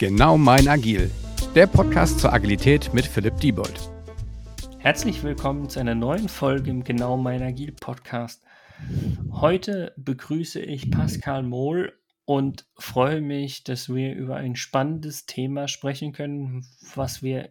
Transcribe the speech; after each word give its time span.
Genau 0.00 0.38
mein 0.38 0.66
Agil, 0.66 1.10
der 1.54 1.66
Podcast 1.66 2.20
zur 2.20 2.32
Agilität 2.32 2.94
mit 2.94 3.04
Philipp 3.04 3.36
Diebold. 3.36 3.90
Herzlich 4.78 5.22
willkommen 5.22 5.68
zu 5.68 5.78
einer 5.78 5.94
neuen 5.94 6.30
Folge 6.30 6.70
im 6.70 6.84
Genau 6.84 7.18
mein 7.18 7.42
Agil 7.42 7.72
Podcast. 7.72 8.42
Heute 9.30 9.92
begrüße 9.98 10.58
ich 10.58 10.90
Pascal 10.90 11.42
Mohl 11.42 11.92
und 12.24 12.64
freue 12.78 13.20
mich, 13.20 13.62
dass 13.62 13.94
wir 13.94 14.14
über 14.14 14.36
ein 14.36 14.56
spannendes 14.56 15.26
Thema 15.26 15.68
sprechen 15.68 16.12
können, 16.12 16.64
was 16.94 17.22
wir 17.22 17.50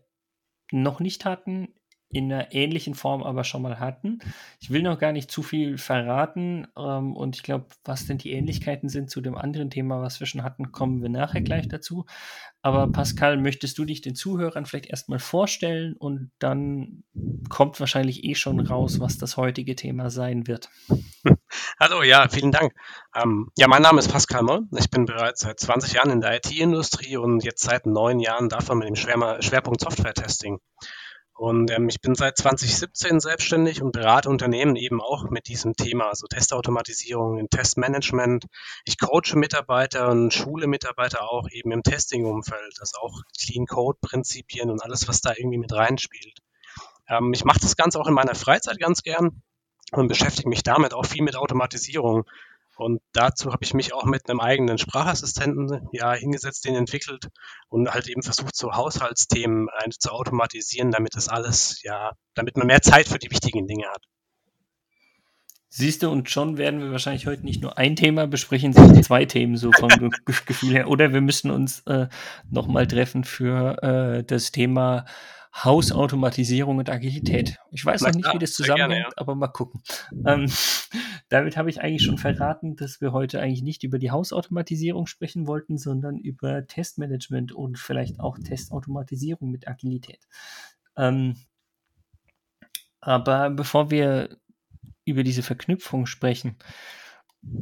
noch 0.72 1.00
nicht 1.00 1.26
hatten 1.26 1.68
in 2.12 2.32
einer 2.32 2.54
ähnlichen 2.54 2.96
Form 2.96 3.22
aber 3.22 3.44
schon 3.44 3.62
mal 3.62 3.80
hatten. 3.80 4.20
Ich 4.60 4.72
will 4.72 4.82
noch 4.82 4.98
gar 4.98 5.12
nicht 5.12 5.30
zu 5.30 5.44
viel 5.44 5.78
verraten 5.78 6.68
ähm, 6.76 7.16
und 7.16 7.36
ich 7.36 7.44
glaube, 7.44 7.68
was 7.84 8.08
denn 8.08 8.18
die 8.18 8.32
Ähnlichkeiten 8.32 8.90
sind 8.90 9.12
zu 9.12 9.22
dem 9.22 9.38
anderen 9.38 9.70
Thema, 9.70 10.02
was 10.02 10.20
wir 10.20 10.26
schon 10.26 10.44
hatten, 10.44 10.72
kommen 10.72 11.02
wir 11.04 11.10
nachher 11.10 11.42
gleich 11.42 11.68
dazu. 11.68 12.06
Aber 12.62 12.92
Pascal, 12.92 13.38
möchtest 13.38 13.78
du 13.78 13.86
dich 13.86 14.02
den 14.02 14.16
Zuhörern 14.16 14.66
vielleicht 14.66 14.88
erstmal 14.88 15.20
vorstellen 15.20 15.96
und 15.96 16.32
dann 16.40 17.04
kommt 17.48 17.80
wahrscheinlich 17.80 18.24
eh 18.24 18.36
schon 18.36 18.60
raus, 18.60 19.00
was 19.00 19.18
das 19.18 19.38
heutige 19.38 19.76
Thema 19.76 20.10
sein 20.10 20.48
wird. 20.48 20.70
Hallo, 21.80 22.02
ja, 22.02 22.28
vielen 22.28 22.52
Dank. 22.52 22.74
Ähm, 23.16 23.50
ja, 23.56 23.68
mein 23.68 23.84
Name 23.84 24.00
ist 24.00 24.12
Pascal 24.12 24.42
Moll. 24.42 24.68
Ich 24.78 24.90
bin 24.90 25.06
bereits 25.06 25.42
seit 25.42 25.60
20 25.60 25.94
Jahren 25.94 26.10
in 26.10 26.22
der 26.22 26.36
IT-Industrie 26.36 27.18
und 27.18 27.44
jetzt 27.44 27.64
seit 27.64 27.86
neun 27.86 28.20
Jahren 28.20 28.50
davon 28.50 28.80
mit 28.80 28.88
dem 28.88 28.96
Schwerpunkt 28.96 29.80
Software-Testing. 29.80 30.60
Und 31.40 31.72
ähm, 31.72 31.88
ich 31.88 32.02
bin 32.02 32.16
seit 32.16 32.38
2017 32.38 33.22
selbstständig 33.22 33.82
und 33.82 33.94
berate 33.94 34.30
Unternehmen 34.30 34.76
eben 34.76 35.00
auch 35.00 35.30
mit 35.30 35.48
diesem 35.48 35.74
Thema, 35.74 36.10
also 36.10 36.28
Testautomatisierung, 36.28 37.38
im 37.40 37.50
Testmanagement. 37.50 38.44
Ich 38.84 39.00
coache 39.00 39.38
Mitarbeiter 39.38 40.10
und 40.10 40.34
schule 40.34 40.68
Mitarbeiter 40.68 41.32
auch 41.32 41.48
eben 41.50 41.72
im 41.72 41.82
Testing-Umfeld, 41.82 42.76
also 42.82 42.98
auch 43.00 43.22
Clean 43.42 43.66
Code-Prinzipien 43.66 44.70
und 44.70 44.84
alles, 44.84 45.08
was 45.08 45.22
da 45.22 45.32
irgendwie 45.34 45.60
mit 45.60 45.72
reinspielt. 45.72 46.40
Ähm, 47.08 47.32
ich 47.32 47.46
mache 47.46 47.62
das 47.62 47.78
Ganze 47.78 48.02
auch 48.02 48.08
in 48.08 48.16
meiner 48.16 48.36
Freizeit 48.36 48.78
ganz 48.78 49.02
gern 49.02 49.42
und 49.94 50.10
beschäftige 50.10 50.50
mich 50.50 50.64
damit 50.64 50.94
auch 50.94 51.06
viel 51.06 51.24
mit 51.24 51.38
Automatisierung. 51.38 52.26
Und 52.80 53.02
dazu 53.12 53.52
habe 53.52 53.66
ich 53.66 53.74
mich 53.74 53.94
auch 53.94 54.06
mit 54.06 54.30
einem 54.30 54.40
eigenen 54.40 54.78
Sprachassistenten 54.78 55.90
ja 55.92 56.14
hingesetzt, 56.14 56.64
den 56.64 56.76
entwickelt 56.76 57.28
und 57.68 57.94
halt 57.94 58.08
eben 58.08 58.24
versucht, 58.24 58.56
so 58.56 58.72
Haushaltsthemen 58.72 59.68
äh, 59.84 59.90
zu 59.90 60.12
automatisieren, 60.12 60.90
damit 60.90 61.14
das 61.18 61.28
alles, 61.28 61.82
ja, 61.84 62.14
damit 62.36 62.56
man 62.56 62.68
mehr 62.68 62.82
Zeit 62.82 63.10
für 63.10 63.20
die 63.20 63.32
wichtigen 63.32 63.68
Dinge 63.68 63.86
hat. 63.90 64.06
Siehst 65.68 66.04
du, 66.04 66.10
und 66.10 66.30
schon 66.30 66.58
werden 66.58 66.80
wir 66.80 66.90
wahrscheinlich 66.92 67.28
heute 67.28 67.44
nicht 67.44 67.62
nur 67.62 67.78
ein 67.78 67.98
Thema 67.98 68.28
besprechen, 68.28 68.72
sondern 68.72 69.04
zwei 69.04 69.26
Themen 69.26 69.58
so 69.58 69.74
vom 69.74 69.90
Ge 69.90 70.10
Gefühl 70.46 70.72
her. 70.72 70.88
Oder 70.88 71.12
wir 71.12 71.20
müssen 71.20 71.52
uns 71.52 71.82
äh, 71.82 72.08
nochmal 72.50 72.88
treffen 72.88 73.26
für 73.26 73.84
äh, 73.84 74.24
das 74.24 74.54
Thema 74.54 75.04
Hausautomatisierung 75.56 76.78
und 76.78 76.90
Agilität. 76.90 77.58
Ich 77.72 77.86
weiß 77.86 78.02
noch 78.02 78.14
nicht, 78.14 78.34
wie 78.34 78.40
das 78.40 78.54
zusammenhängt, 78.54 78.92
gerne, 78.92 79.04
ja. 79.04 79.10
aber 79.18 79.36
mal 79.36 79.48
gucken. 79.48 79.82
Ähm, 80.26 80.46
damit 81.30 81.58
habe 81.58 81.70
ich 81.70 81.82
eigentlich 81.82 82.04
schon 82.04 82.18
verraten, 82.18 82.76
dass 82.76 83.02
wir 83.02 83.12
heute 83.12 83.42
eigentlich 83.42 83.64
nicht 83.64 83.84
über 83.84 83.98
die 84.00 84.12
Hausautomatisierung 84.12 85.08
sprechen 85.08 85.48
wollten, 85.48 85.78
sondern 85.78 86.18
über 86.18 86.66
Testmanagement 86.68 87.52
und 87.52 87.80
vielleicht 87.80 88.20
auch 88.20 88.38
Testautomatisierung 88.38 89.50
mit 89.50 89.68
Agilität. 89.68 90.28
Ähm, 90.96 91.36
aber 93.02 93.50
bevor 93.50 93.92
wir 93.92 94.38
über 95.06 95.24
diese 95.24 95.42
Verknüpfung 95.42 96.06
sprechen, 96.06 96.58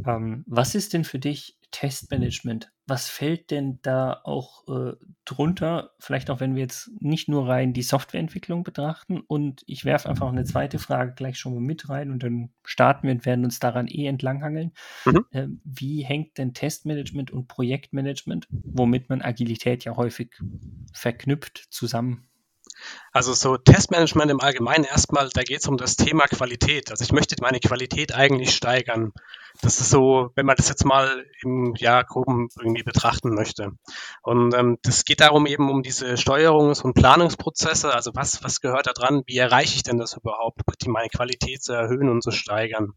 ähm, 0.05 0.43
was 0.47 0.75
ist 0.75 0.93
denn 0.93 1.03
für 1.03 1.19
dich 1.19 1.56
Testmanagement. 1.77 2.71
Was 2.87 3.07
fällt 3.07 3.51
denn 3.51 3.77
da 3.83 4.19
auch 4.23 4.67
äh, 4.67 4.93
drunter? 5.25 5.91
Vielleicht 5.99 6.31
auch, 6.31 6.39
wenn 6.39 6.55
wir 6.55 6.63
jetzt 6.63 6.89
nicht 6.99 7.29
nur 7.29 7.47
rein 7.47 7.71
die 7.73 7.83
Softwareentwicklung 7.83 8.63
betrachten. 8.63 9.19
Und 9.19 9.61
ich 9.67 9.85
werfe 9.85 10.09
einfach 10.09 10.27
eine 10.27 10.43
zweite 10.43 10.79
Frage 10.79 11.13
gleich 11.13 11.37
schon 11.37 11.53
mal 11.53 11.61
mit 11.61 11.87
rein 11.87 12.09
und 12.09 12.23
dann 12.23 12.49
starten 12.63 13.05
wir 13.05 13.11
und 13.13 13.27
werden 13.27 13.45
uns 13.45 13.59
daran 13.59 13.87
eh 13.87 14.07
entlanghangeln. 14.07 14.71
Mhm. 15.05 15.25
Äh, 15.29 15.47
wie 15.65 16.03
hängt 16.03 16.39
denn 16.39 16.55
Testmanagement 16.55 17.29
und 17.29 17.47
Projektmanagement, 17.47 18.47
womit 18.49 19.09
man 19.09 19.21
Agilität 19.21 19.85
ja 19.85 19.95
häufig 19.95 20.31
verknüpft, 20.93 21.67
zusammen? 21.69 22.27
Also 23.11 23.33
so 23.33 23.57
Testmanagement 23.57 24.29
im 24.29 24.41
Allgemeinen 24.41 24.83
erstmal, 24.83 25.29
da 25.29 25.41
geht 25.41 25.61
es 25.61 25.67
um 25.67 25.77
das 25.77 25.95
Thema 25.95 26.25
Qualität. 26.25 26.91
Also 26.91 27.03
ich 27.03 27.11
möchte 27.11 27.35
meine 27.41 27.59
Qualität 27.59 28.13
eigentlich 28.13 28.55
steigern. 28.55 29.13
Das 29.61 29.79
ist 29.79 29.89
so, 29.89 30.31
wenn 30.35 30.45
man 30.45 30.55
das 30.55 30.69
jetzt 30.69 30.85
mal 30.85 31.25
im 31.41 31.73
ja, 31.77 32.03
groben 32.03 32.49
irgendwie 32.59 32.83
betrachten 32.83 33.33
möchte. 33.33 33.71
Und 34.21 34.53
ähm, 34.53 34.77
das 34.83 35.03
geht 35.03 35.21
darum 35.21 35.47
eben 35.47 35.69
um 35.69 35.81
diese 35.81 36.13
Steuerungs- 36.13 36.83
und 36.83 36.93
Planungsprozesse. 36.93 37.93
Also 37.93 38.11
was, 38.13 38.43
was 38.43 38.61
gehört 38.61 38.87
da 38.87 38.93
dran? 38.93 39.23
Wie 39.25 39.37
erreiche 39.37 39.75
ich 39.75 39.83
denn 39.83 39.97
das 39.97 40.15
überhaupt, 40.15 40.61
die 40.81 40.89
meine 40.89 41.09
Qualität 41.09 41.63
zu 41.63 41.73
erhöhen 41.73 42.09
und 42.09 42.21
zu 42.21 42.31
steigern? 42.31 42.93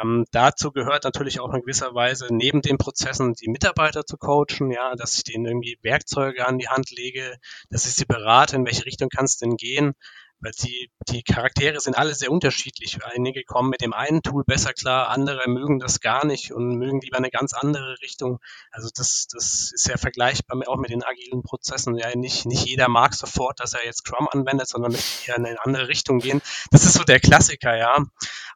Ähm, 0.00 0.24
dazu 0.32 0.72
gehört 0.72 1.04
natürlich 1.04 1.40
auch 1.40 1.52
in 1.52 1.60
gewisser 1.60 1.94
Weise 1.94 2.28
neben 2.30 2.62
den 2.62 2.78
Prozessen 2.78 3.34
die 3.34 3.48
Mitarbeiter 3.48 4.04
zu 4.04 4.16
coachen, 4.16 4.70
ja, 4.70 4.94
dass 4.96 5.16
ich 5.16 5.24
denen 5.24 5.46
irgendwie 5.46 5.78
Werkzeuge 5.82 6.46
an 6.46 6.58
die 6.58 6.68
Hand 6.68 6.90
lege, 6.90 7.36
dass 7.70 7.86
ich 7.86 7.94
sie 7.94 8.04
berate, 8.04 8.56
in 8.56 8.66
welche 8.66 8.86
Richtung 8.86 9.08
kann 9.08 9.24
es 9.24 9.36
denn 9.38 9.56
gehen, 9.56 9.94
die, 10.40 10.90
die 11.08 11.22
Charaktere 11.22 11.80
sind 11.80 11.98
alle 11.98 12.14
sehr 12.14 12.30
unterschiedlich. 12.30 12.98
Einige 13.04 13.42
kommen 13.44 13.70
mit 13.70 13.80
dem 13.80 13.92
einen 13.92 14.22
Tool 14.22 14.44
besser 14.44 14.72
klar, 14.72 15.08
andere 15.08 15.48
mögen 15.48 15.78
das 15.78 16.00
gar 16.00 16.24
nicht 16.24 16.52
und 16.52 16.76
mögen 16.76 17.00
lieber 17.00 17.16
eine 17.16 17.30
ganz 17.30 17.52
andere 17.52 18.00
Richtung. 18.02 18.38
Also 18.70 18.88
das, 18.94 19.26
das 19.32 19.72
ist 19.72 19.88
ja 19.88 19.96
vergleichbar 19.96 20.58
auch 20.68 20.76
mit 20.76 20.90
den 20.90 21.02
agilen 21.02 21.42
Prozessen. 21.42 21.96
Ja, 21.96 22.14
nicht, 22.14 22.46
nicht 22.46 22.66
jeder 22.66 22.88
mag 22.88 23.14
sofort, 23.14 23.60
dass 23.60 23.74
er 23.74 23.84
jetzt 23.84 24.06
Scrum 24.06 24.28
anwendet, 24.28 24.68
sondern 24.68 24.92
möchte 24.92 25.30
eher 25.30 25.36
in 25.36 25.46
eine 25.46 25.64
andere 25.64 25.88
Richtung 25.88 26.18
gehen. 26.20 26.40
Das 26.70 26.84
ist 26.84 26.94
so 26.94 27.04
der 27.04 27.20
Klassiker, 27.20 27.76
ja. 27.76 27.96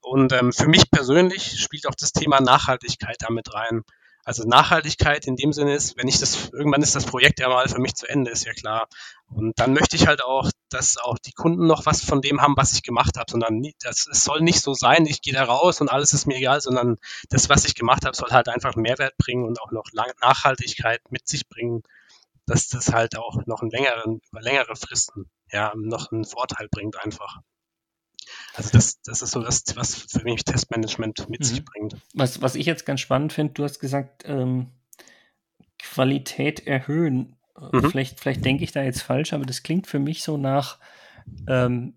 Und 0.00 0.32
ähm, 0.32 0.52
für 0.52 0.68
mich 0.68 0.90
persönlich 0.90 1.60
spielt 1.60 1.86
auch 1.86 1.94
das 1.94 2.12
Thema 2.12 2.40
Nachhaltigkeit 2.40 3.16
damit 3.20 3.52
rein. 3.54 3.84
Also 4.24 4.44
Nachhaltigkeit 4.46 5.26
in 5.26 5.34
dem 5.36 5.52
Sinne 5.52 5.74
ist, 5.74 5.96
wenn 5.96 6.06
ich 6.06 6.18
das, 6.18 6.50
irgendwann 6.50 6.82
ist 6.82 6.94
das 6.94 7.06
Projekt 7.06 7.40
ja 7.40 7.48
mal 7.48 7.68
für 7.68 7.80
mich 7.80 7.94
zu 7.94 8.08
Ende, 8.08 8.30
ist 8.30 8.44
ja 8.44 8.52
klar. 8.52 8.86
Und 9.26 9.58
dann 9.58 9.72
möchte 9.72 9.96
ich 9.96 10.06
halt 10.06 10.22
auch, 10.22 10.50
dass 10.68 10.96
auch 10.96 11.18
die 11.18 11.32
Kunden 11.32 11.66
noch 11.66 11.86
was 11.86 12.04
von 12.04 12.20
dem 12.20 12.40
haben, 12.40 12.56
was 12.56 12.72
ich 12.72 12.82
gemacht 12.82 13.18
habe, 13.18 13.30
sondern 13.30 13.56
nie, 13.56 13.74
das, 13.80 14.06
es 14.06 14.24
soll 14.24 14.40
nicht 14.40 14.60
so 14.60 14.74
sein, 14.74 15.06
ich 15.06 15.22
gehe 15.22 15.34
da 15.34 15.44
raus 15.44 15.80
und 15.80 15.88
alles 15.88 16.12
ist 16.12 16.26
mir 16.26 16.36
egal, 16.36 16.60
sondern 16.60 16.98
das, 17.30 17.48
was 17.48 17.64
ich 17.64 17.74
gemacht 17.74 18.04
habe, 18.04 18.16
soll 18.16 18.30
halt 18.30 18.48
einfach 18.48 18.76
Mehrwert 18.76 19.16
bringen 19.16 19.44
und 19.44 19.60
auch 19.60 19.72
noch 19.72 19.86
Nachhaltigkeit 20.20 21.00
mit 21.10 21.26
sich 21.26 21.48
bringen, 21.48 21.82
dass 22.46 22.68
das 22.68 22.92
halt 22.92 23.16
auch 23.16 23.44
noch 23.46 23.62
einen 23.62 23.70
längeren, 23.70 24.20
über 24.30 24.40
längere 24.40 24.76
Fristen 24.76 25.30
ja 25.50 25.72
noch 25.74 26.12
einen 26.12 26.24
Vorteil 26.24 26.68
bringt 26.70 27.02
einfach. 27.02 27.40
Also 28.54 28.70
das, 28.72 29.00
das 29.02 29.22
ist 29.22 29.32
so 29.32 29.42
das, 29.42 29.64
was 29.76 29.94
für 29.94 30.22
mich 30.24 30.44
Testmanagement 30.44 31.28
mit 31.28 31.40
mhm. 31.40 31.44
sich 31.44 31.64
bringt. 31.64 31.96
Was, 32.14 32.42
was 32.42 32.54
ich 32.54 32.66
jetzt 32.66 32.84
ganz 32.84 33.00
spannend 33.00 33.32
finde, 33.32 33.54
du 33.54 33.64
hast 33.64 33.78
gesagt, 33.78 34.24
ähm, 34.26 34.68
Qualität 35.78 36.66
erhöhen. 36.66 37.36
Äh, 37.56 37.76
mhm. 37.76 37.90
Vielleicht, 37.90 38.20
vielleicht 38.20 38.44
denke 38.44 38.64
ich 38.64 38.72
da 38.72 38.82
jetzt 38.82 39.02
falsch, 39.02 39.32
aber 39.32 39.44
das 39.44 39.62
klingt 39.62 39.86
für 39.86 39.98
mich 39.98 40.22
so 40.22 40.36
nach, 40.36 40.78
ähm, 41.48 41.94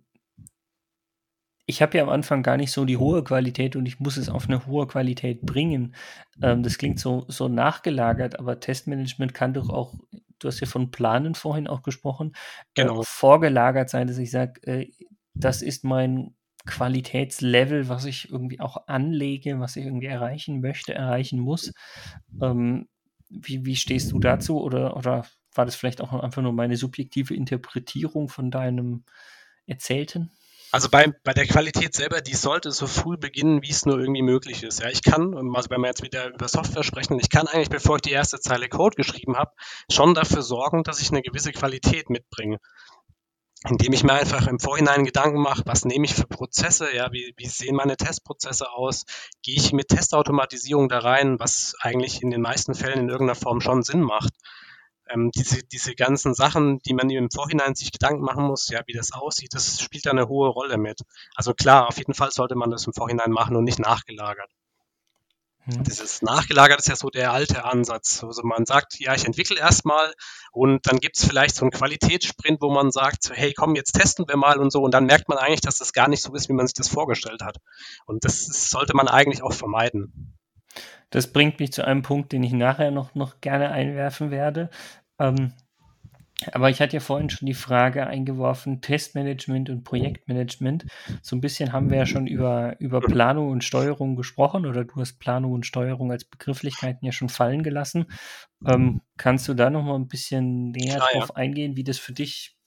ich 1.68 1.82
habe 1.82 1.98
ja 1.98 2.04
am 2.04 2.10
Anfang 2.10 2.44
gar 2.44 2.58
nicht 2.58 2.72
so 2.72 2.86
die 2.86 2.98
hohe 2.98 3.24
Qualität 3.24 3.76
und 3.76 3.86
ich 3.86 4.00
muss 4.00 4.18
es 4.18 4.30
auf 4.30 4.48
eine 4.48 4.66
hohe 4.66 4.88
Qualität 4.88 5.42
bringen. 5.42 5.96
Ähm, 6.42 6.64
das 6.64 6.78
klingt 6.78 7.00
so, 7.00 7.26
so 7.28 7.48
nachgelagert, 7.48 8.40
aber 8.40 8.60
Testmanagement 8.60 9.34
kann 9.34 9.54
doch 9.54 9.70
auch, 9.70 9.96
du 10.40 10.48
hast 10.48 10.60
ja 10.60 10.68
von 10.68 10.92
Planen 10.92 11.36
vorhin 11.36 11.68
auch 11.68 11.82
gesprochen, 11.82 12.34
äh, 12.76 12.84
genau. 12.84 13.02
äh, 13.02 13.04
vorgelagert 13.06 13.90
sein, 13.90 14.08
dass 14.08 14.18
ich 14.18 14.32
sage, 14.32 14.62
äh, 14.64 14.92
das 15.34 15.62
ist 15.62 15.84
mein 15.84 16.36
Qualitätslevel, 16.66 17.90
was 17.90 18.06
ich 18.06 18.32
irgendwie 18.32 18.60
auch 18.60 18.88
anlege, 18.88 19.60
was 19.60 19.76
ich 19.76 19.86
irgendwie 19.86 20.08
erreichen 20.08 20.62
möchte, 20.62 20.94
erreichen 20.94 21.40
muss. 21.40 21.74
Ähm, 22.42 22.88
wie, 23.30 23.66
wie 23.66 23.76
stehst 23.76 24.12
du 24.12 24.20
dazu? 24.20 24.62
Oder, 24.62 24.98
oder 24.98 25.26
war 25.54 25.66
das 25.66 25.76
vielleicht 25.76 26.02
auch 26.02 26.14
einfach 26.14 26.42
nur 26.42 26.54
meine 26.54 26.78
subjektive 26.78 27.36
Interpretierung 27.36 28.30
von 28.30 28.52
deinem 28.52 29.04
Erzählten? 29.66 30.32
Also 30.72 30.90
bei, 30.90 31.14
bei 31.24 31.34
der 31.34 31.46
Qualität 31.46 31.94
selber, 31.94 32.20
die 32.20 32.34
sollte 32.34 32.72
so 32.72 32.86
früh 32.86 33.16
beginnen, 33.16 33.62
wie 33.62 33.70
es 33.70 33.86
nur 33.86 33.98
irgendwie 33.98 34.24
möglich 34.24 34.62
ist. 34.64 34.82
Ja, 34.82 34.90
ich 34.90 35.04
kann, 35.04 35.34
also 35.56 35.70
wenn 35.70 35.80
wir 35.80 35.88
jetzt 35.88 36.04
wieder 36.04 36.34
über 36.34 36.50
Software 36.50 36.84
sprechen, 36.84 37.18
ich 37.20 37.30
kann 37.30 37.48
eigentlich, 37.48 37.70
bevor 37.70 37.96
ich 37.96 38.02
die 38.02 38.12
erste 38.12 38.40
Zeile 38.42 38.68
Code 38.68 38.98
geschrieben 38.98 39.38
habe, 39.38 39.52
schon 39.90 40.14
dafür 40.14 40.42
sorgen, 40.42 40.84
dass 40.84 41.00
ich 41.00 41.12
eine 41.12 41.22
gewisse 41.22 41.54
Qualität 41.54 42.10
mitbringe 42.10 42.60
indem 43.70 43.94
ich 43.94 44.04
mir 44.04 44.14
einfach 44.14 44.48
im 44.48 44.60
Vorhinein 44.60 45.06
Gedanken 45.06 45.40
mache, 45.40 45.64
was 45.66 45.86
nehme 45.86 46.06
ich 46.06 46.14
für 46.14 46.28
Prozesse, 46.28 46.94
ja, 46.96 47.12
wie, 47.12 47.34
wie 47.38 47.48
sehen 47.48 47.76
meine 47.76 47.98
Testprozesse 47.98 48.72
aus, 48.72 49.06
gehe 49.42 49.56
ich 49.56 49.74
mit 49.74 49.90
Testautomatisierung 49.90 50.90
da 50.90 51.00
rein, 51.00 51.40
was 51.40 51.76
eigentlich 51.80 52.22
in 52.22 52.30
den 52.30 52.42
meisten 52.42 52.76
Fällen 52.76 53.00
in 53.00 53.10
irgendeiner 53.10 53.40
Form 53.40 53.62
schon 53.62 53.84
Sinn 53.84 54.02
macht. 54.02 54.34
Ähm, 55.10 55.32
diese, 55.36 55.64
diese 55.64 55.94
ganzen 55.96 56.34
Sachen, 56.34 56.80
die 56.80 56.94
man 56.94 57.10
im 57.10 57.30
Vorhinein 57.30 57.76
sich 57.76 57.92
Gedanken 57.92 58.24
machen 58.24 58.44
muss, 58.46 58.70
ja, 58.70 58.82
wie 58.88 58.94
das 58.94 59.12
aussieht, 59.12 59.54
das 59.54 59.82
spielt 59.82 60.06
da 60.06 60.12
eine 60.12 60.28
hohe 60.28 60.50
Rolle 60.50 60.78
mit. 60.78 61.02
Also 61.36 61.54
klar, 61.54 61.88
auf 61.88 61.98
jeden 61.98 62.14
Fall 62.14 62.32
sollte 62.32 62.56
man 62.56 62.72
das 62.72 62.88
im 62.88 62.94
Vorhinein 62.94 63.32
machen 63.32 63.56
und 63.56 63.64
nicht 63.64 63.80
nachgelagert. 63.80 64.50
Mhm. 65.66 65.84
Dieses 65.84 66.22
nachgelagert 66.22 66.80
ist 66.80 66.88
ja 66.88 66.96
so 66.96 67.10
der 67.10 67.32
alte 67.32 67.66
Ansatz. 67.66 68.24
Also 68.24 68.44
man 68.44 68.66
sagt, 68.66 69.00
ja, 69.00 69.16
ich 69.16 69.26
entwickle 69.26 69.60
erstmal 69.60 70.14
und 70.52 70.86
dann 70.88 71.00
gibt 71.00 71.18
es 71.18 71.26
vielleicht 71.26 71.56
so 71.56 71.64
einen 71.64 71.72
Qualitätssprint, 71.72 72.62
wo 72.62 72.72
man 72.72 72.92
sagt, 72.92 73.32
hey, 73.34 73.54
komm, 73.54 73.76
jetzt 73.76 73.94
testen 73.94 74.28
wir 74.28 74.38
mal 74.38 74.60
und 74.60 74.72
so. 74.72 74.82
Und 74.82 74.94
dann 74.94 75.06
merkt 75.06 75.28
man 75.28 75.38
eigentlich, 75.38 75.62
dass 75.62 75.78
das 75.78 75.94
gar 75.94 76.08
nicht 76.08 76.22
so 76.22 76.34
ist, 76.34 76.50
wie 76.50 76.54
man 76.54 76.68
sich 76.68 76.76
das 76.76 76.88
vorgestellt 76.88 77.42
hat. 77.42 77.58
Und 78.06 78.26
das 78.26 78.46
sollte 78.70 78.96
man 78.96 79.08
eigentlich 79.08 79.42
auch 79.42 79.54
vermeiden. 79.54 80.38
Das 81.10 81.32
bringt 81.32 81.60
mich 81.60 81.72
zu 81.72 81.86
einem 81.86 82.02
Punkt, 82.02 82.32
den 82.32 82.44
ich 82.44 82.52
nachher 82.52 82.92
noch, 82.92 83.16
noch 83.16 83.42
gerne 83.42 83.72
einwerfen 83.72 84.32
werde. 84.32 84.70
Ähm, 85.20 85.54
aber 86.54 86.70
ich 86.70 86.82
hatte 86.82 86.98
ja 86.98 87.00
vorhin 87.00 87.30
schon 87.30 87.46
die 87.46 87.54
Frage 87.54 88.08
eingeworfen, 88.08 88.82
Testmanagement 88.82 89.70
und 89.70 89.84
Projektmanagement. 89.84 90.86
So 91.22 91.36
ein 91.36 91.42
bisschen 91.42 91.74
haben 91.74 91.90
wir 91.90 91.98
ja 91.98 92.06
schon 92.06 92.28
über, 92.28 92.76
über 92.80 93.02
Planung 93.02 93.50
und 93.50 93.64
Steuerung 93.64 94.16
gesprochen 94.16 94.66
oder 94.66 94.86
du 94.86 94.96
hast 94.96 95.20
Planung 95.20 95.54
und 95.54 95.66
Steuerung 95.66 96.12
als 96.12 96.26
Begrifflichkeiten 96.26 97.06
ja 97.06 97.12
schon 97.12 97.30
fallen 97.30 97.64
gelassen. 97.64 98.06
Ähm, 98.66 99.02
kannst 99.18 99.48
du 99.48 99.54
da 99.54 99.70
noch 99.70 99.84
mal 99.84 99.96
ein 99.96 100.08
bisschen 100.08 100.72
näher 100.72 100.98
Klar, 100.98 101.10
drauf 101.14 101.30
ja. 101.30 101.36
eingehen, 101.36 101.76
wie 101.76 101.84
das 101.84 101.98
für 101.98 102.14
dich 102.14 102.58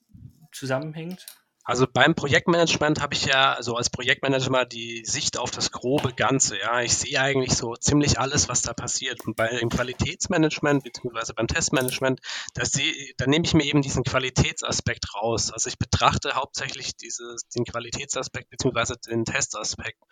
zusammenhängt? 0.52 1.26
Also 1.68 1.86
beim 1.86 2.14
Projektmanagement 2.14 3.02
habe 3.02 3.12
ich 3.12 3.26
ja 3.26 3.52
also 3.52 3.76
als 3.76 3.90
Projektmanager 3.90 4.64
die 4.64 5.04
Sicht 5.04 5.36
auf 5.36 5.50
das 5.50 5.70
grobe 5.70 6.14
Ganze. 6.14 6.58
Ja, 6.58 6.80
ich 6.80 6.96
sehe 6.96 7.20
eigentlich 7.20 7.54
so 7.54 7.74
ziemlich 7.76 8.18
alles, 8.18 8.48
was 8.48 8.62
da 8.62 8.72
passiert. 8.72 9.26
Und 9.26 9.36
bei 9.36 9.48
dem 9.48 9.68
Qualitätsmanagement 9.68 10.82
beziehungsweise 10.82 11.34
beim 11.34 11.46
Testmanagement, 11.46 12.20
da, 12.54 12.64
sehe, 12.64 13.12
da 13.18 13.26
nehme 13.26 13.44
ich 13.44 13.52
mir 13.52 13.64
eben 13.64 13.82
diesen 13.82 14.02
Qualitätsaspekt 14.02 15.14
raus. 15.14 15.52
Also 15.52 15.68
ich 15.68 15.76
betrachte 15.76 16.36
hauptsächlich 16.36 16.96
dieses, 16.96 17.42
den 17.54 17.66
Qualitätsaspekt 17.66 18.48
beziehungsweise 18.48 18.94
den 19.06 19.26
Testaspekt. 19.26 20.02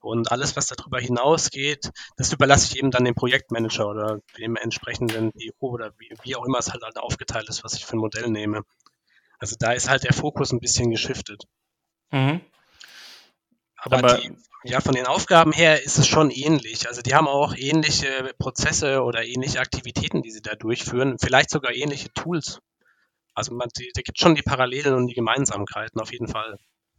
Und 0.00 0.32
alles, 0.32 0.56
was 0.56 0.68
darüber 0.68 0.98
hinausgeht, 0.98 1.90
das 2.16 2.32
überlasse 2.32 2.68
ich 2.68 2.78
eben 2.78 2.90
dann 2.90 3.04
dem 3.04 3.14
Projektmanager 3.14 3.86
oder 3.86 4.20
dem 4.38 4.56
entsprechenden 4.56 5.32
PO 5.32 5.72
oder 5.72 5.92
wie, 5.98 6.08
wie 6.22 6.36
auch 6.36 6.46
immer 6.46 6.58
es 6.58 6.72
halt 6.72 6.82
aufgeteilt 6.96 7.50
ist, 7.50 7.64
was 7.64 7.74
ich 7.74 7.84
für 7.84 7.98
ein 7.98 8.00
Modell 8.00 8.30
nehme. 8.30 8.62
Also 9.42 9.56
da 9.58 9.72
ist 9.72 9.90
halt 9.90 10.04
der 10.04 10.12
Fokus 10.12 10.52
ein 10.52 10.60
bisschen 10.60 10.92
geschiftet. 10.92 11.42
Mhm. 12.12 12.40
Aber, 13.76 13.98
Aber 13.98 14.18
die, 14.18 14.30
ja, 14.62 14.80
von 14.80 14.94
den 14.94 15.06
Aufgaben 15.06 15.50
her 15.50 15.82
ist 15.82 15.98
es 15.98 16.06
schon 16.06 16.30
ähnlich. 16.30 16.86
Also 16.86 17.02
die 17.02 17.12
haben 17.16 17.26
auch 17.26 17.52
ähnliche 17.56 18.32
Prozesse 18.38 19.02
oder 19.02 19.24
ähnliche 19.24 19.58
Aktivitäten, 19.58 20.22
die 20.22 20.30
sie 20.30 20.42
da 20.42 20.54
durchführen, 20.54 21.16
vielleicht 21.18 21.50
sogar 21.50 21.72
ähnliche 21.72 22.12
Tools. 22.14 22.60
Also 23.34 23.52
man, 23.52 23.68
die, 23.76 23.90
da 23.94 24.02
gibt 24.02 24.20
schon 24.20 24.36
die 24.36 24.42
Parallelen 24.42 24.94
und 24.94 25.08
die 25.08 25.14
Gemeinsamkeiten 25.14 26.00
auf 26.00 26.12
jeden 26.12 26.28
Fall. 26.28 26.56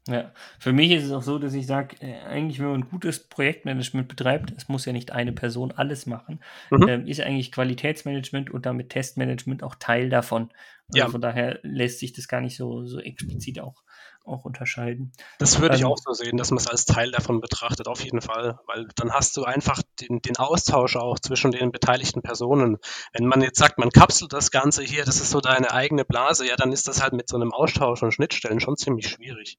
Ja, 0.08 0.34
für 0.60 0.74
mich 0.74 0.92
ist 0.92 1.06
es 1.06 1.12
auch 1.14 1.22
so, 1.22 1.40
dass 1.40 1.54
ich 1.54 1.66
sage, 1.66 1.96
äh, 2.02 2.20
eigentlich, 2.26 2.60
wenn 2.60 2.68
man 2.68 2.82
ein 2.82 2.90
gutes 2.90 3.20
Projektmanagement 3.20 4.10
betreibt, 4.10 4.52
es 4.58 4.68
muss 4.68 4.86
ja 4.86 4.92
nicht 4.92 5.12
eine 5.12 5.32
Person 5.32 5.72
alles 5.72 6.08
machen, 6.08 6.42
mhm. 6.72 6.88
ähm, 6.90 7.08
ist 7.08 7.22
eigentlich 7.22 7.54
Qualitätsmanagement 7.54 8.50
und 8.50 8.66
damit 8.66 8.90
Testmanagement 8.90 9.64
auch 9.64 9.76
Teil 9.76 10.10
davon. 10.10 10.50
Also 10.90 11.00
ja. 11.00 11.10
Von 11.10 11.22
daher 11.22 11.60
lässt 11.64 12.00
sich 12.00 12.12
das 12.12 12.28
gar 12.28 12.42
nicht 12.42 12.58
so, 12.58 12.86
so 12.86 13.00
explizit 13.00 13.62
auch, 13.62 13.82
auch 14.26 14.44
unterscheiden. 14.44 15.14
Das 15.40 15.62
würde 15.62 15.76
ähm, 15.76 15.80
ich 15.80 15.86
auch 15.86 15.98
so 15.98 16.12
sehen, 16.12 16.36
dass 16.36 16.52
man 16.52 16.58
es 16.58 16.68
als 16.68 16.84
Teil 16.84 17.12
davon 17.12 17.40
betrachtet, 17.40 17.88
auf 17.88 18.04
jeden 18.04 18.20
Fall. 18.20 18.60
Weil 18.68 18.90
dann 18.98 19.14
hast 19.14 19.38
du 19.38 19.46
einfach 19.46 19.82
den, 20.02 20.20
den 20.20 20.36
Austausch 20.36 20.98
auch 20.98 21.18
zwischen 21.18 21.52
den 21.52 21.72
beteiligten 21.72 22.22
Personen. 22.22 22.78
Wenn 23.14 23.26
man 23.26 23.42
jetzt 23.42 23.58
sagt, 23.58 23.78
man 23.78 23.90
kapselt 23.90 24.34
das 24.34 24.52
Ganze 24.52 24.84
hier, 24.84 25.06
das 25.06 25.22
ist 25.22 25.30
so 25.30 25.40
deine 25.40 25.72
eigene 25.72 26.04
Blase, 26.04 26.46
ja, 26.46 26.58
dann 26.58 26.74
ist 26.74 26.90
das 26.90 27.02
halt 27.02 27.14
mit 27.14 27.30
so 27.30 27.38
einem 27.38 27.54
Austausch 27.54 28.04
und 28.04 28.12
Schnittstellen 28.12 28.60
schon 28.60 28.76
ziemlich 28.76 29.08
schwierig. 29.08 29.58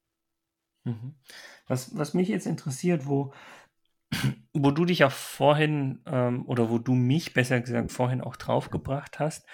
Mhm. 0.85 1.15
Was, 1.67 1.97
was 1.97 2.15
mich 2.15 2.29
jetzt 2.29 2.47
interessiert, 2.47 3.07
wo, 3.07 3.33
wo 4.53 4.71
du 4.71 4.85
dich 4.85 5.05
auch 5.05 5.13
vorhin 5.13 6.03
ähm, 6.07 6.47
oder 6.47 6.71
wo 6.71 6.79
du 6.79 6.95
mich 6.95 7.33
besser 7.33 7.61
gesagt 7.61 7.91
vorhin 7.93 8.21
auch 8.21 8.37
draufgebracht 8.37 9.19
hast, 9.19 9.47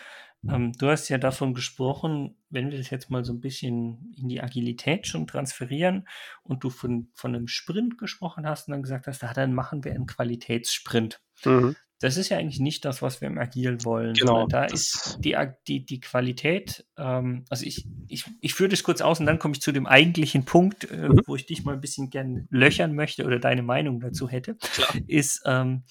ähm, 0.49 0.73
du 0.73 0.89
hast 0.89 1.09
ja 1.11 1.19
davon 1.19 1.53
gesprochen, 1.53 2.37
wenn 2.49 2.71
wir 2.71 2.79
das 2.79 2.89
jetzt 2.89 3.11
mal 3.11 3.25
so 3.25 3.33
ein 3.33 3.41
bisschen 3.41 4.15
in 4.17 4.29
die 4.29 4.41
Agilität 4.41 5.07
schon 5.07 5.27
transferieren 5.27 6.09
und 6.43 6.65
du 6.65 6.71
von, 6.71 7.11
von 7.15 7.35
einem 7.35 7.47
Sprint 7.47 7.99
gesprochen 7.99 8.47
hast 8.47 8.67
und 8.67 8.73
dann 8.73 8.83
gesagt 8.83 9.07
hast, 9.07 9.23
ah, 9.23 9.35
dann 9.35 9.53
machen 9.53 9.85
wir 9.85 9.93
einen 9.93 10.07
Qualitätssprint. 10.07 11.21
Mhm 11.45 11.77
das 12.01 12.17
ist 12.17 12.31
ja 12.31 12.39
eigentlich 12.39 12.61
nicht 12.61 12.85
das, 12.87 13.03
was 13.03 13.21
wir 13.21 13.29
im 13.29 13.39
Agil 13.39 13.85
wollen. 13.85 14.15
Genau. 14.15 14.47
Da 14.47 14.65
ist 14.65 15.19
die, 15.21 15.37
die, 15.69 15.85
die 15.85 16.01
Qualität, 16.01 16.87
ähm, 16.97 17.45
also 17.51 17.67
ich, 17.67 17.87
ich, 18.09 18.25
ich 18.41 18.55
führe 18.55 18.71
das 18.71 18.83
kurz 18.83 19.03
aus 19.03 19.21
und 19.21 19.27
dann 19.27 19.39
komme 19.39 19.55
ich 19.55 19.61
zu 19.61 19.71
dem 19.71 19.87
eigentlichen 19.87 20.47
Punkt, 20.47 20.91
äh, 20.91 21.11
mhm. 21.11 21.21
wo 21.27 21.37
ich 21.37 21.45
dich 21.45 21.63
mal 21.63 21.75
ein 21.75 21.81
bisschen 21.81 22.09
gern 22.09 22.49
löchern 22.51 22.95
möchte 22.95 23.27
oder 23.27 23.39
deine 23.39 23.63
Meinung 23.63 24.01
dazu 24.01 24.29
hätte, 24.29 24.55
Klar. 24.55 24.95
ist, 25.07 25.43
ähm, 25.45 25.85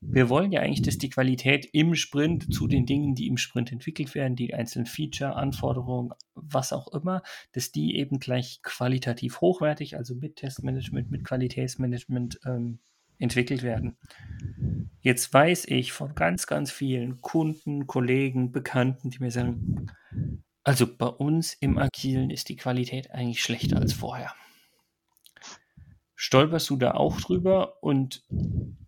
wir 0.00 0.28
wollen 0.28 0.50
ja 0.50 0.60
eigentlich, 0.60 0.82
dass 0.82 0.98
die 0.98 1.10
Qualität 1.10 1.68
im 1.72 1.94
Sprint 1.94 2.52
zu 2.52 2.66
den 2.66 2.86
Dingen, 2.86 3.14
die 3.14 3.28
im 3.28 3.36
Sprint 3.36 3.70
entwickelt 3.70 4.14
werden, 4.14 4.34
die 4.34 4.54
einzelnen 4.54 4.86
Feature, 4.86 5.36
Anforderungen, 5.36 6.12
was 6.34 6.72
auch 6.72 6.88
immer, 6.88 7.22
dass 7.52 7.70
die 7.70 7.96
eben 7.96 8.18
gleich 8.18 8.60
qualitativ 8.62 9.40
hochwertig, 9.40 9.96
also 9.96 10.14
mit 10.14 10.36
Testmanagement, 10.36 11.10
mit 11.10 11.24
Qualitätsmanagement 11.24 12.40
ähm, 12.44 12.80
entwickelt 13.22 13.62
werden. 13.62 13.96
Jetzt 15.00 15.32
weiß 15.32 15.66
ich 15.68 15.92
von 15.92 16.14
ganz, 16.14 16.46
ganz 16.46 16.70
vielen 16.70 17.20
Kunden, 17.20 17.86
Kollegen, 17.86 18.52
Bekannten, 18.52 19.10
die 19.10 19.18
mir 19.18 19.30
sagen, 19.30 19.90
also 20.64 20.86
bei 20.86 21.06
uns 21.06 21.54
im 21.54 21.78
Agilen 21.78 22.30
ist 22.30 22.48
die 22.48 22.56
Qualität 22.56 23.10
eigentlich 23.10 23.42
schlechter 23.42 23.78
als 23.78 23.92
vorher. 23.92 24.32
Stolperst 26.14 26.70
du 26.70 26.76
da 26.76 26.92
auch 26.92 27.20
drüber? 27.20 27.82
Und 27.82 28.22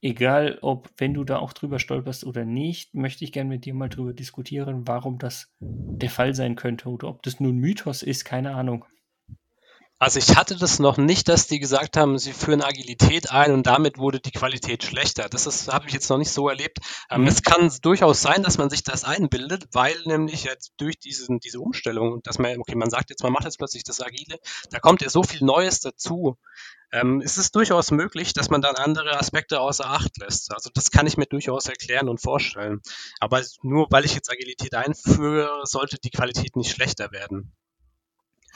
egal, 0.01 0.59
ob, 0.63 0.89
wenn 0.99 1.15
du 1.15 1.25
da 1.25 1.41
auch 1.41 1.53
drüber 1.53 1.81
stolperst 1.81 2.25
oder 2.25 2.45
nicht, 2.45 2.95
möchte 2.95 3.25
ich 3.25 3.33
gerne 3.33 3.51
mit 3.51 3.65
dir 3.65 3.75
mal 3.75 3.89
drüber 3.89 4.13
diskutieren, 4.13 4.87
warum 4.87 5.19
das 5.19 5.53
der 5.59 6.11
Fall 6.11 6.35
sein 6.35 6.55
könnte 6.55 6.89
oder 6.89 7.09
ob 7.09 7.25
das 7.25 7.41
nur 7.41 7.53
ein 7.53 7.59
Mythos 7.59 8.05
ist, 8.05 8.25
keine 8.25 8.55
Ahnung. 8.55 8.85
Also 10.05 10.19
ich 10.19 10.37
hatte 10.37 10.55
das 10.57 10.81
noch 10.81 10.99
nicht, 10.99 11.31
dass 11.31 11.47
die 11.47 11.59
gesagt 11.59 11.97
haben, 11.97 12.19
sie 12.19 12.35
führen 12.35 12.61
Agilität 12.61 13.31
ein 13.31 13.53
und 13.53 13.67
damit 13.67 13.97
wurde 13.97 14.21
die 14.21 14.33
Qualität 14.33 14.85
schlechter. 14.85 15.31
Das 15.31 15.67
habe 15.69 15.87
ich 15.87 15.95
jetzt 15.95 16.11
noch 16.11 16.19
nicht 16.19 16.31
so 16.31 16.47
erlebt. 16.47 16.77
Ähm, 17.09 17.23
mhm. 17.23 17.27
Es 17.27 17.43
kann 17.43 17.73
durchaus 17.81 18.21
sein, 18.21 18.43
dass 18.43 18.59
man 18.59 18.69
sich 18.69 18.83
das 18.83 19.05
einbildet, 19.05 19.65
weil 19.73 19.97
nämlich 20.05 20.45
jetzt 20.45 20.75
durch 20.77 20.99
diesen, 20.99 21.41
diese 21.41 21.59
Umstellung, 21.59 22.21
dass 22.23 22.39
man, 22.39 22.59
okay, 22.59 22.75
man 22.75 22.91
sagt 22.91 23.09
jetzt, 23.09 23.23
man 23.23 23.33
macht 23.33 23.45
jetzt 23.45 23.57
plötzlich 23.57 23.83
das 23.83 24.03
Agile, 24.03 24.39
da 24.71 24.79
kommt 24.79 25.01
ja 25.01 25.09
so 25.09 25.23
viel 25.23 25.43
Neues 25.43 25.81
dazu. 25.81 26.37
Ähm, 26.93 27.23
es 27.25 27.39
ist 27.39 27.57
durchaus 27.57 27.91
möglich, 27.91 28.35
dass 28.35 28.51
man 28.51 28.61
dann 28.61 28.77
andere 28.77 29.19
Aspekte 29.19 29.59
außer 29.59 29.87
Acht 29.87 30.19
lässt. 30.19 30.53
Also 30.53 30.69
das 30.75 30.91
kann 30.91 31.07
ich 31.07 31.17
mir 31.17 31.25
durchaus 31.25 31.65
erklären 31.65 32.11
und 32.11 32.21
vorstellen. 32.21 32.83
Aber 33.21 33.41
nur 33.63 33.87
weil 33.89 34.05
ich 34.05 34.15
jetzt 34.15 34.31
Agilität 34.31 34.75
einführe, 34.75 35.63
sollte 35.65 35.97
die 35.97 36.11
Qualität 36.11 36.57
nicht 36.57 36.73
schlechter 36.73 37.11
werden. 37.11 37.55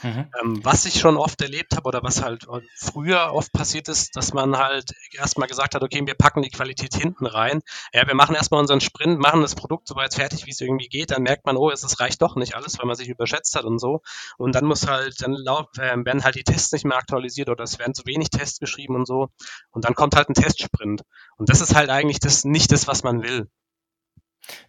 Mhm. 0.01 0.31
Ähm, 0.41 0.59
was 0.63 0.85
ich 0.85 0.99
schon 0.99 1.17
oft 1.17 1.41
erlebt 1.41 1.75
habe 1.75 1.87
oder 1.87 2.03
was 2.03 2.23
halt 2.23 2.47
früher 2.75 3.33
oft 3.33 3.51
passiert 3.51 3.89
ist, 3.89 4.15
dass 4.15 4.33
man 4.33 4.57
halt 4.57 4.93
erstmal 5.11 5.47
gesagt 5.47 5.75
hat, 5.75 5.83
okay, 5.83 6.01
wir 6.05 6.15
packen 6.15 6.41
die 6.41 6.49
Qualität 6.49 6.93
hinten 6.95 7.25
rein. 7.25 7.61
Ja, 7.93 8.07
wir 8.07 8.15
machen 8.15 8.35
erstmal 8.35 8.61
unseren 8.61 8.81
Sprint, 8.81 9.19
machen 9.19 9.41
das 9.41 9.55
Produkt 9.55 9.87
so 9.87 9.95
weit 9.95 10.13
fertig, 10.13 10.45
wie 10.45 10.51
es 10.51 10.61
irgendwie 10.61 10.87
geht. 10.87 11.11
Dann 11.11 11.23
merkt 11.23 11.45
man, 11.45 11.57
oh, 11.57 11.69
es 11.69 11.99
reicht 11.99 12.21
doch 12.21 12.35
nicht 12.35 12.55
alles, 12.55 12.79
weil 12.79 12.85
man 12.85 12.95
sich 12.95 13.09
überschätzt 13.09 13.55
hat 13.55 13.65
und 13.65 13.79
so. 13.79 14.01
Und 14.37 14.55
dann 14.55 14.65
muss 14.65 14.87
halt, 14.87 15.21
dann 15.21 15.33
äh, 15.33 16.05
werden 16.05 16.23
halt 16.23 16.35
die 16.35 16.43
Tests 16.43 16.71
nicht 16.71 16.85
mehr 16.85 16.97
aktualisiert 16.97 17.49
oder 17.49 17.63
es 17.63 17.79
werden 17.79 17.93
zu 17.93 18.05
wenig 18.05 18.29
Tests 18.29 18.59
geschrieben 18.59 18.95
und 18.95 19.05
so. 19.05 19.29
Und 19.71 19.85
dann 19.85 19.95
kommt 19.95 20.15
halt 20.15 20.29
ein 20.29 20.33
Testsprint. 20.33 21.01
Und 21.37 21.49
das 21.49 21.61
ist 21.61 21.75
halt 21.75 21.89
eigentlich 21.89 22.19
das, 22.19 22.45
nicht 22.45 22.71
das, 22.71 22.87
was 22.87 23.03
man 23.03 23.23
will. 23.23 23.49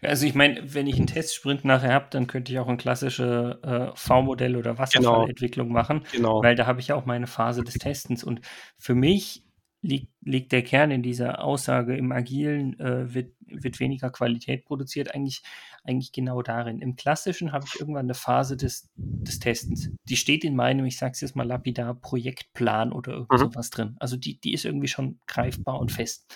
Also 0.01 0.25
ich 0.25 0.35
meine, 0.35 0.73
wenn 0.73 0.87
ich 0.87 0.97
einen 0.97 1.07
Testsprint 1.07 1.65
nachher 1.65 1.93
habe, 1.93 2.07
dann 2.11 2.27
könnte 2.27 2.51
ich 2.51 2.59
auch 2.59 2.67
ein 2.67 2.77
klassische 2.77 3.59
äh, 3.63 3.97
V-Modell 3.97 4.55
oder 4.55 4.77
Wasserfallentwicklung 4.77 5.67
genau. 5.67 5.79
machen, 5.79 6.03
genau. 6.11 6.43
weil 6.43 6.55
da 6.55 6.65
habe 6.67 6.79
ich 6.79 6.89
ja 6.89 6.95
auch 6.95 7.05
meine 7.05 7.27
Phase 7.27 7.63
des 7.63 7.75
Testens. 7.75 8.23
Und 8.23 8.41
für 8.77 8.95
mich 8.95 9.43
liegt, 9.81 10.11
liegt 10.21 10.51
der 10.51 10.63
Kern 10.63 10.91
in 10.91 11.01
dieser 11.01 11.43
Aussage, 11.43 11.95
im 11.95 12.11
Agilen 12.11 12.79
äh, 12.79 13.13
wird, 13.13 13.33
wird 13.47 13.79
weniger 13.79 14.11
Qualität 14.11 14.65
produziert, 14.65 15.13
eigentlich, 15.13 15.41
eigentlich 15.83 16.11
genau 16.11 16.41
darin. 16.41 16.79
Im 16.79 16.95
Klassischen 16.95 17.51
habe 17.51 17.65
ich 17.67 17.79
irgendwann 17.79 18.05
eine 18.05 18.13
Phase 18.13 18.57
des, 18.57 18.89
des 18.95 19.39
Testens. 19.39 19.89
Die 20.07 20.17
steht 20.17 20.43
in 20.43 20.55
meinem, 20.55 20.85
ich 20.85 20.97
sage 20.97 21.13
es 21.13 21.21
jetzt 21.21 21.35
mal 21.35 21.47
lapidar, 21.47 21.95
Projektplan 21.95 22.91
oder 22.91 23.13
irgend 23.13 23.31
mhm. 23.31 23.37
sowas 23.37 23.69
drin. 23.71 23.95
Also 23.99 24.17
die, 24.17 24.39
die 24.39 24.53
ist 24.53 24.65
irgendwie 24.65 24.87
schon 24.87 25.19
greifbar 25.27 25.79
und 25.79 25.91
fest. 25.91 26.35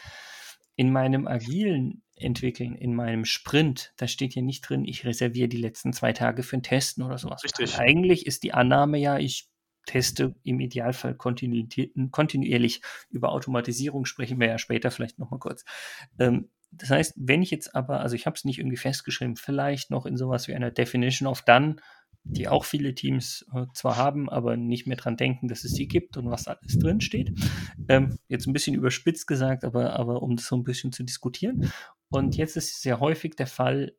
In 0.75 0.91
meinem 0.91 1.27
agilen 1.27 2.01
entwickeln 2.15 2.75
in 2.75 2.95
meinem 2.95 3.25
Sprint, 3.25 3.93
da 3.97 4.07
steht 4.07 4.33
hier 4.33 4.43
nicht 4.43 4.61
drin, 4.61 4.85
ich 4.85 5.05
reserviere 5.05 5.49
die 5.49 5.57
letzten 5.57 5.93
zwei 5.93 6.13
Tage 6.13 6.43
für 6.43 6.57
ein 6.57 6.63
Testen 6.63 7.03
oder 7.03 7.17
sowas. 7.17 7.43
Richtig. 7.43 7.77
Eigentlich 7.77 8.25
ist 8.25 8.43
die 8.43 8.53
Annahme 8.53 8.97
ja, 8.97 9.17
ich 9.17 9.49
teste 9.85 10.35
im 10.43 10.59
Idealfall 10.59 11.15
kontinuierlich. 11.15 12.81
Über 13.09 13.31
Automatisierung 13.31 14.05
sprechen 14.05 14.39
wir 14.39 14.47
ja 14.47 14.57
später 14.57 14.91
vielleicht 14.91 15.19
nochmal 15.19 15.39
kurz. 15.39 15.63
Ähm, 16.17 16.49
das 16.71 16.89
heißt, 16.89 17.13
wenn 17.17 17.41
ich 17.41 17.51
jetzt 17.51 17.75
aber, 17.75 17.99
also 18.01 18.15
ich 18.15 18.25
habe 18.25 18.35
es 18.35 18.45
nicht 18.45 18.59
irgendwie 18.59 18.77
festgeschrieben, 18.77 19.35
vielleicht 19.35 19.91
noch 19.91 20.05
in 20.05 20.17
sowas 20.17 20.47
wie 20.47 20.55
einer 20.55 20.71
Definition 20.71 21.27
of 21.27 21.43
Done 21.43 21.77
die 22.25 22.47
auch 22.47 22.65
viele 22.65 22.95
Teams 22.95 23.45
äh, 23.53 23.65
zwar 23.73 23.97
haben, 23.97 24.29
aber 24.29 24.57
nicht 24.57 24.87
mehr 24.87 24.97
dran 24.97 25.15
denken, 25.15 25.47
dass 25.47 25.63
es 25.63 25.73
sie 25.73 25.87
gibt 25.87 26.17
und 26.17 26.29
was 26.29 26.47
alles 26.47 26.77
drin 26.79 26.99
steht. 26.99 27.31
Ähm, 27.87 28.17
jetzt 28.27 28.47
ein 28.47 28.53
bisschen 28.53 28.75
überspitzt 28.75 29.27
gesagt, 29.27 29.63
aber, 29.63 29.93
aber 29.93 30.23
um 30.23 30.35
das 30.35 30.47
so 30.47 30.55
ein 30.55 30.63
bisschen 30.63 30.91
zu 30.91 31.03
diskutieren. 31.03 31.71
Und 32.09 32.35
jetzt 32.35 32.55
ist 32.55 32.71
es 32.71 32.81
sehr 32.81 32.99
häufig 32.99 33.35
der 33.35 33.47
Fall, 33.47 33.93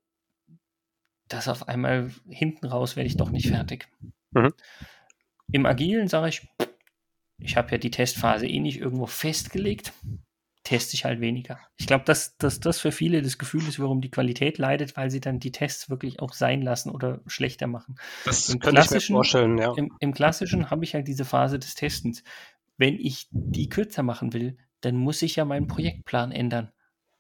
dass 1.29 1.49
auf 1.49 1.69
einmal 1.69 2.11
hinten 2.29 2.67
raus 2.67 2.97
werde 2.97 3.09
ich 3.09 3.17
doch 3.17 3.31
nicht 3.31 3.49
fertig. 3.49 3.89
Mhm. 4.31 4.53
Im 5.53 5.67
Agilen 5.67 6.09
sage 6.09 6.29
ich, 6.29 6.49
ich 7.39 7.57
habe 7.57 7.73
ja 7.73 7.79
die 7.79 7.91
Testphase 7.91 8.47
eh 8.47 8.61
nicht 8.61 8.79
irgendwo 8.79 9.07
festgelegt 9.07 9.93
teste 10.67 10.95
ich 10.95 11.05
halt 11.05 11.21
weniger. 11.21 11.61
Ich 11.77 11.87
glaube, 11.87 12.05
dass, 12.05 12.37
dass 12.39 12.59
das 12.59 12.81
für 12.81 12.91
viele 12.91 13.23
das 13.23 13.39
Gefühl 13.39 13.67
ist, 13.69 13.79
warum 13.79 14.01
die 14.01 14.11
Qualität 14.11 14.59
leidet, 14.59 14.97
weil 14.97 15.11
sie 15.13 15.21
dann 15.21 15.39
die 15.39 15.53
Tests 15.53 15.89
wirklich 15.89 16.19
auch 16.19 16.33
sein 16.33 16.61
lassen 16.61 16.91
oder 16.91 17.21
schlechter 17.27 17.69
machen. 17.69 17.95
Das 18.25 18.49
Im 18.49 18.59
kann 18.59 18.77
ich 18.77 18.91
mir 18.91 19.01
vorstellen, 19.01 19.59
ja. 19.59 19.73
Im, 19.77 19.93
im 20.01 20.13
Klassischen 20.13 20.69
habe 20.69 20.85
ich 20.85 20.95
halt 20.95 21.07
diese 21.07 21.25
Phase 21.25 21.61
des 21.61 21.77
Testens. 21.77 22.25
Wenn 22.77 22.99
ich 22.99 23.29
die 23.31 23.69
kürzer 23.69 24.03
machen 24.03 24.33
will, 24.33 24.59
dann 24.81 24.97
muss 24.97 25.23
ich 25.23 25.37
ja 25.37 25.45
meinen 25.45 25.69
Projektplan 25.69 26.33
ändern. 26.33 26.73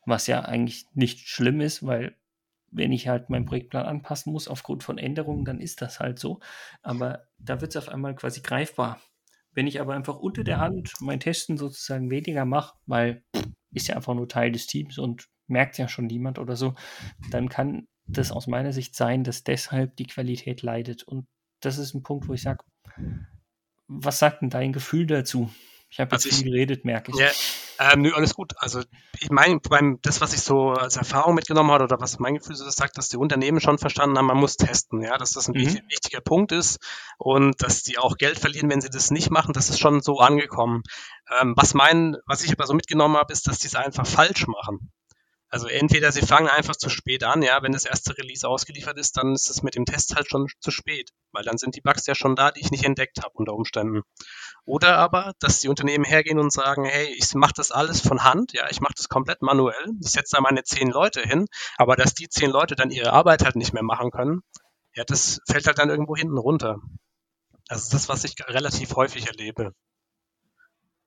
Was 0.07 0.27
ja 0.27 0.41
eigentlich 0.41 0.87
nicht 0.95 1.29
schlimm 1.29 1.61
ist, 1.61 1.85
weil 1.85 2.17
wenn 2.71 2.93
ich 2.93 3.09
halt 3.09 3.31
meinen 3.31 3.45
Projektplan 3.45 3.87
anpassen 3.87 4.33
muss 4.33 4.49
aufgrund 4.49 4.85
von 4.85 4.99
Änderungen, 4.99 5.45
dann 5.45 5.61
ist 5.61 5.83
das 5.83 6.01
halt 6.01 6.19
so. 6.19 6.41
Aber 6.83 7.27
da 7.39 7.61
wird 7.61 7.75
es 7.75 7.77
auf 7.77 7.89
einmal 7.89 8.15
quasi 8.15 8.41
greifbar. 8.41 9.01
Wenn 9.53 9.67
ich 9.67 9.81
aber 9.81 9.95
einfach 9.95 10.19
unter 10.19 10.45
der 10.45 10.59
Hand 10.59 10.93
mein 11.01 11.21
Testen 11.21 11.57
sozusagen 11.57 12.11
weniger 12.11 12.45
mache, 12.45 12.77
weil 12.87 13.25
ist 13.73 13.89
ja 13.89 13.97
einfach 13.97 14.15
nur 14.15 14.29
Teil 14.29 14.53
des 14.53 14.67
Teams 14.67 14.99
und 14.99 15.29
merkt 15.47 15.79
ja 15.79 15.89
schon 15.89 16.07
niemand 16.07 16.39
oder 16.39 16.57
so, 16.57 16.75
dann 17.31 17.49
kann 17.49 17.87
das 18.07 18.33
aus 18.33 18.47
meiner 18.47 18.73
Sicht 18.73 18.95
sein, 18.95 19.25
dass 19.25 19.45
deshalb 19.45 19.97
die 19.97 20.07
Qualität 20.07 20.63
leidet. 20.63 21.03
Und 21.03 21.27
das 21.61 21.79
ist 21.79 21.95
ein 21.95 22.03
Punkt, 22.03 22.29
wo 22.29 22.35
ich 22.35 22.43
sage, 22.43 22.65
was 23.89 24.19
sagt 24.19 24.43
denn 24.43 24.51
dein 24.51 24.73
Gefühl 24.73 25.07
dazu? 25.07 25.51
Ich 25.91 26.01
habe 26.01 26.15
jetzt 26.15 26.27
also 26.27 26.37
viel 26.37 26.51
geredet, 26.51 26.85
merke 26.85 27.13
ich. 27.13 27.19
Ja, 27.19 27.31
ähm, 27.79 28.03
nö, 28.03 28.13
alles 28.13 28.35
gut. 28.35 28.53
Also 28.59 28.83
ich 29.21 29.31
meine, 29.31 29.61
beim 29.61 29.99
das, 30.03 30.21
was 30.21 30.33
ich 30.33 30.41
so 30.41 30.71
als 30.71 30.97
Erfahrung 30.97 31.35
mitgenommen 31.35 31.71
habe 31.71 31.85
oder 31.85 32.01
was 32.01 32.19
mein 32.19 32.35
Gefühl 32.35 32.57
so 32.57 32.69
sagt, 32.69 32.99
dass 32.99 33.09
die 33.09 33.17
Unternehmen 33.17 33.61
schon 33.61 33.79
verstanden 33.79 34.19
haben, 34.19 34.27
man 34.27 34.39
muss 34.39 34.57
testen, 34.57 35.03
ja, 35.03 35.19
dass 35.19 35.33
das 35.33 35.49
ein 35.49 35.55
mhm. 35.55 35.81
wichtiger 35.89 36.21
Punkt 36.21 36.53
ist 36.53 36.79
und 37.19 37.63
dass 37.63 37.83
die 37.83 37.99
auch 37.99 38.17
Geld 38.17 38.39
verlieren, 38.39 38.71
wenn 38.71 38.81
sie 38.81 38.91
das 38.91 39.11
nicht 39.11 39.31
machen, 39.31 39.53
das 39.53 39.71
ist 39.71 39.81
schon 39.81 40.01
so 40.01 40.19
angekommen. 40.19 40.83
Ähm, 41.41 41.55
was 41.57 41.75
mein, 41.75 42.17
was 42.27 42.43
ich 42.45 42.53
aber 42.53 42.67
so 42.67 42.75
mitgenommen 42.75 43.17
habe, 43.17 43.33
ist, 43.33 43.47
dass 43.47 43.59
die 43.59 43.69
es 43.69 43.75
einfach 43.75 44.07
falsch 44.07 44.47
machen. 44.47 44.91
Also 45.49 45.69
entweder 45.69 46.11
sie 46.11 46.23
fangen 46.23 46.49
einfach 46.49 46.75
zu 46.75 46.91
spät 46.91 47.23
an, 47.23 47.41
ja, 47.41 47.63
wenn 47.63 47.73
das 47.73 47.85
erste 47.85 48.19
Release 48.19 48.47
ausgeliefert 48.47 48.99
ist, 48.99 49.17
dann 49.17 49.33
ist 49.33 49.49
es 49.49 49.63
mit 49.63 49.77
dem 49.77 49.85
Test 49.85 50.17
halt 50.17 50.29
schon 50.29 50.49
zu 50.61 50.71
spät, 50.71 51.13
weil 51.33 51.45
dann 51.45 51.57
sind 51.57 51.77
die 51.77 51.81
Bugs 51.81 52.07
ja 52.07 52.15
schon 52.15 52.35
da, 52.35 52.51
die 52.51 52.61
ich 52.61 52.73
nicht 52.73 52.85
entdeckt 52.85 53.23
habe 53.23 53.33
unter 53.35 53.55
Umständen. 53.55 54.03
Oder 54.67 54.99
aber, 54.99 55.33
dass 55.39 55.61
die 55.61 55.69
Unternehmen 55.69 56.05
hergehen 56.05 56.41
und 56.41 56.53
sagen, 56.53 56.85
hey, 56.85 57.15
ich 57.17 57.33
mache 57.35 57.55
das 57.57 57.71
alles 57.71 58.01
von 58.01 58.25
Hand, 58.25 58.53
ja, 58.53 58.69
ich 58.69 58.81
mache 58.81 58.95
das 58.97 59.09
komplett 59.09 59.41
manuell, 59.41 59.87
ich 60.01 60.11
setze 60.11 60.37
da 60.37 60.43
meine 60.43 60.65
zehn 60.65 60.91
Leute 60.91 61.23
hin, 61.23 61.47
aber 61.79 61.95
dass 61.95 62.15
die 62.15 62.29
zehn 62.29 62.51
Leute 62.51 62.75
dann 62.75 62.91
ihre 62.91 63.13
Arbeit 63.13 63.45
halt 63.45 63.55
nicht 63.55 63.73
mehr 63.73 63.85
machen 63.85 64.11
können, 64.11 64.43
ja, 64.95 65.05
das 65.05 65.41
fällt 65.47 65.69
halt 65.69 65.79
dann 65.79 65.89
irgendwo 65.89 66.17
hinten 66.17 66.37
runter. 66.37 66.81
Das 67.69 67.85
ist 67.85 67.95
das, 67.95 68.09
was 68.09 68.25
ich 68.25 68.35
relativ 68.49 68.97
häufig 68.97 69.29
erlebe. 69.29 69.73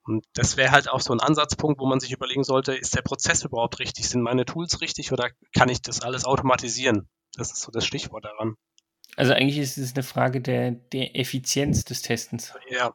Und 0.04 0.26
das 0.34 0.56
wäre 0.56 0.72
halt 0.72 0.90
auch 0.90 1.02
so 1.02 1.14
ein 1.14 1.20
Ansatzpunkt, 1.20 1.82
wo 1.82 1.86
man 1.86 2.00
sich 2.00 2.14
überlegen 2.14 2.46
sollte, 2.46 2.74
ist 2.74 2.96
der 2.96 3.02
Prozess 3.02 3.44
überhaupt 3.44 3.80
richtig? 3.80 4.08
Sind 4.08 4.22
meine 4.22 4.46
Tools 4.46 4.80
richtig 4.80 5.12
oder 5.12 5.30
kann 5.54 5.70
ich 5.70 5.82
das 5.82 6.02
alles 6.02 6.24
automatisieren? 6.24 7.10
Das 7.36 7.52
ist 7.52 7.62
so 7.62 7.72
das 7.72 7.86
Stichwort 7.86 8.24
daran. 8.24 8.56
Also 9.18 9.34
eigentlich 9.34 9.58
ist 9.60 9.78
es 9.78 9.94
eine 9.94 10.04
Frage 10.04 10.40
der, 10.40 10.72
der 10.72 11.16
Effizienz 11.20 11.84
des 11.84 12.02
Testens. 12.02 12.54
Ja. 12.70 12.94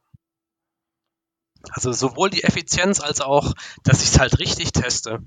Also 1.71 1.93
sowohl 1.93 2.31
die 2.31 2.45
Effizienz 2.45 3.01
als 3.01 3.21
auch, 3.21 3.53
dass 3.83 4.03
ich 4.03 4.11
es 4.11 4.19
halt 4.19 4.39
richtig 4.39 4.73
teste. 4.73 5.21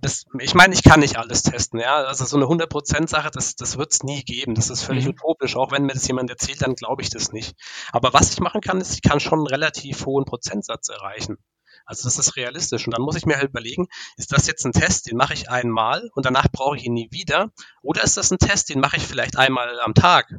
Das, 0.00 0.26
ich 0.38 0.54
meine, 0.54 0.72
ich 0.72 0.84
kann 0.84 1.00
nicht 1.00 1.16
alles 1.16 1.42
testen, 1.42 1.80
ja. 1.80 1.96
Also 1.96 2.24
so 2.24 2.36
eine 2.36 2.46
100%-Sache, 2.46 3.30
das, 3.32 3.56
das 3.56 3.76
wird 3.76 3.92
es 3.92 4.04
nie 4.04 4.22
geben. 4.22 4.54
Das 4.54 4.70
ist 4.70 4.82
völlig 4.82 5.04
mhm. 5.04 5.10
utopisch. 5.10 5.56
Auch 5.56 5.72
wenn 5.72 5.82
mir 5.82 5.94
das 5.94 6.06
jemand 6.06 6.30
erzählt, 6.30 6.62
dann 6.62 6.76
glaube 6.76 7.02
ich 7.02 7.10
das 7.10 7.32
nicht. 7.32 7.56
Aber 7.90 8.12
was 8.12 8.32
ich 8.32 8.38
machen 8.38 8.60
kann, 8.60 8.80
ist, 8.80 8.94
ich 8.94 9.02
kann 9.02 9.18
schon 9.18 9.40
einen 9.40 9.48
relativ 9.48 10.06
hohen 10.06 10.26
Prozentsatz 10.26 10.90
erreichen. 10.90 11.38
Also 11.86 12.04
das 12.04 12.20
ist 12.20 12.36
realistisch. 12.36 12.86
Und 12.86 12.92
dann 12.96 13.02
muss 13.02 13.16
ich 13.16 13.26
mir 13.26 13.36
halt 13.36 13.50
überlegen, 13.50 13.88
ist 14.16 14.32
das 14.32 14.46
jetzt 14.46 14.64
ein 14.64 14.72
Test, 14.72 15.10
den 15.10 15.16
mache 15.16 15.34
ich 15.34 15.50
einmal 15.50 16.08
und 16.14 16.24
danach 16.24 16.46
brauche 16.52 16.76
ich 16.76 16.84
ihn 16.84 16.94
nie 16.94 17.08
wieder? 17.10 17.50
Oder 17.82 18.04
ist 18.04 18.16
das 18.16 18.30
ein 18.30 18.38
Test, 18.38 18.68
den 18.68 18.78
mache 18.78 18.96
ich 18.96 19.06
vielleicht 19.06 19.36
einmal 19.36 19.80
am 19.80 19.94
Tag? 19.94 20.32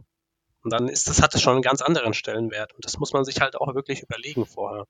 Und 0.66 0.72
dann 0.72 0.88
ist 0.88 1.08
das, 1.08 1.22
hat 1.22 1.36
es 1.36 1.44
schon 1.44 1.54
einen 1.54 1.62
ganz 1.62 1.82
anderen 1.82 2.16
Stellenwert. 2.16 2.74
Und 2.74 2.84
das 2.84 2.98
muss 2.98 3.14
man 3.14 3.24
sich 3.24 3.40
halt 3.40 3.56
auch 3.56 3.76
wirklich 3.76 4.02
überlegen 4.02 4.48
vorher. 4.48 4.88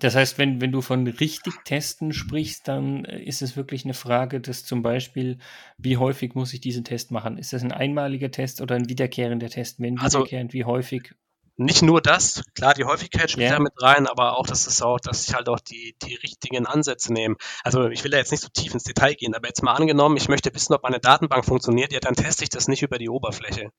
Das 0.00 0.14
heißt, 0.14 0.38
wenn, 0.38 0.62
wenn 0.62 0.72
du 0.72 0.80
von 0.80 1.06
richtig 1.06 1.52
testen 1.64 2.12
sprichst, 2.12 2.66
dann 2.68 3.04
äh, 3.04 3.20
ist 3.20 3.42
es 3.42 3.56
wirklich 3.56 3.84
eine 3.84 3.94
Frage, 3.94 4.40
dass 4.40 4.64
zum 4.64 4.82
Beispiel, 4.82 5.38
wie 5.76 5.98
häufig 5.98 6.34
muss 6.34 6.54
ich 6.54 6.60
diesen 6.60 6.84
Test 6.84 7.10
machen? 7.10 7.36
Ist 7.36 7.52
das 7.52 7.62
ein 7.62 7.72
einmaliger 7.72 8.30
Test 8.30 8.62
oder 8.62 8.76
ein 8.76 8.88
wiederkehrender 8.88 9.50
Test? 9.50 9.78
Wenn 9.78 9.98
also, 9.98 10.20
wiederkehrend, 10.20 10.54
wie 10.54 10.64
häufig? 10.64 11.14
Nicht 11.60 11.82
nur 11.82 12.00
das, 12.00 12.44
klar, 12.54 12.72
die 12.72 12.84
Häufigkeit 12.84 13.30
spielt 13.30 13.50
ja. 13.50 13.56
da 13.56 13.60
mit 13.60 13.72
rein, 13.82 14.06
aber 14.06 14.38
auch, 14.38 14.46
dass 14.46 14.68
es 14.68 14.80
auch, 14.80 15.00
dass 15.00 15.28
ich 15.28 15.34
halt 15.34 15.50
auch 15.50 15.58
die, 15.58 15.96
die 16.02 16.14
richtigen 16.14 16.66
Ansätze 16.66 17.12
nehme. 17.12 17.34
Also 17.62 17.88
ich 17.88 18.04
will 18.04 18.12
da 18.12 18.16
jetzt 18.18 18.30
nicht 18.30 18.44
so 18.44 18.48
tief 18.48 18.72
ins 18.72 18.84
Detail 18.84 19.14
gehen, 19.14 19.34
aber 19.34 19.48
jetzt 19.48 19.64
mal 19.64 19.74
angenommen, 19.74 20.16
ich 20.16 20.28
möchte 20.28 20.54
wissen, 20.54 20.72
ob 20.72 20.84
meine 20.84 21.00
Datenbank 21.00 21.44
funktioniert, 21.44 21.92
ja, 21.92 21.98
dann 21.98 22.14
teste 22.14 22.44
ich 22.44 22.50
das 22.50 22.68
nicht 22.68 22.82
über 22.82 22.98
die 22.98 23.10
Oberfläche. 23.10 23.70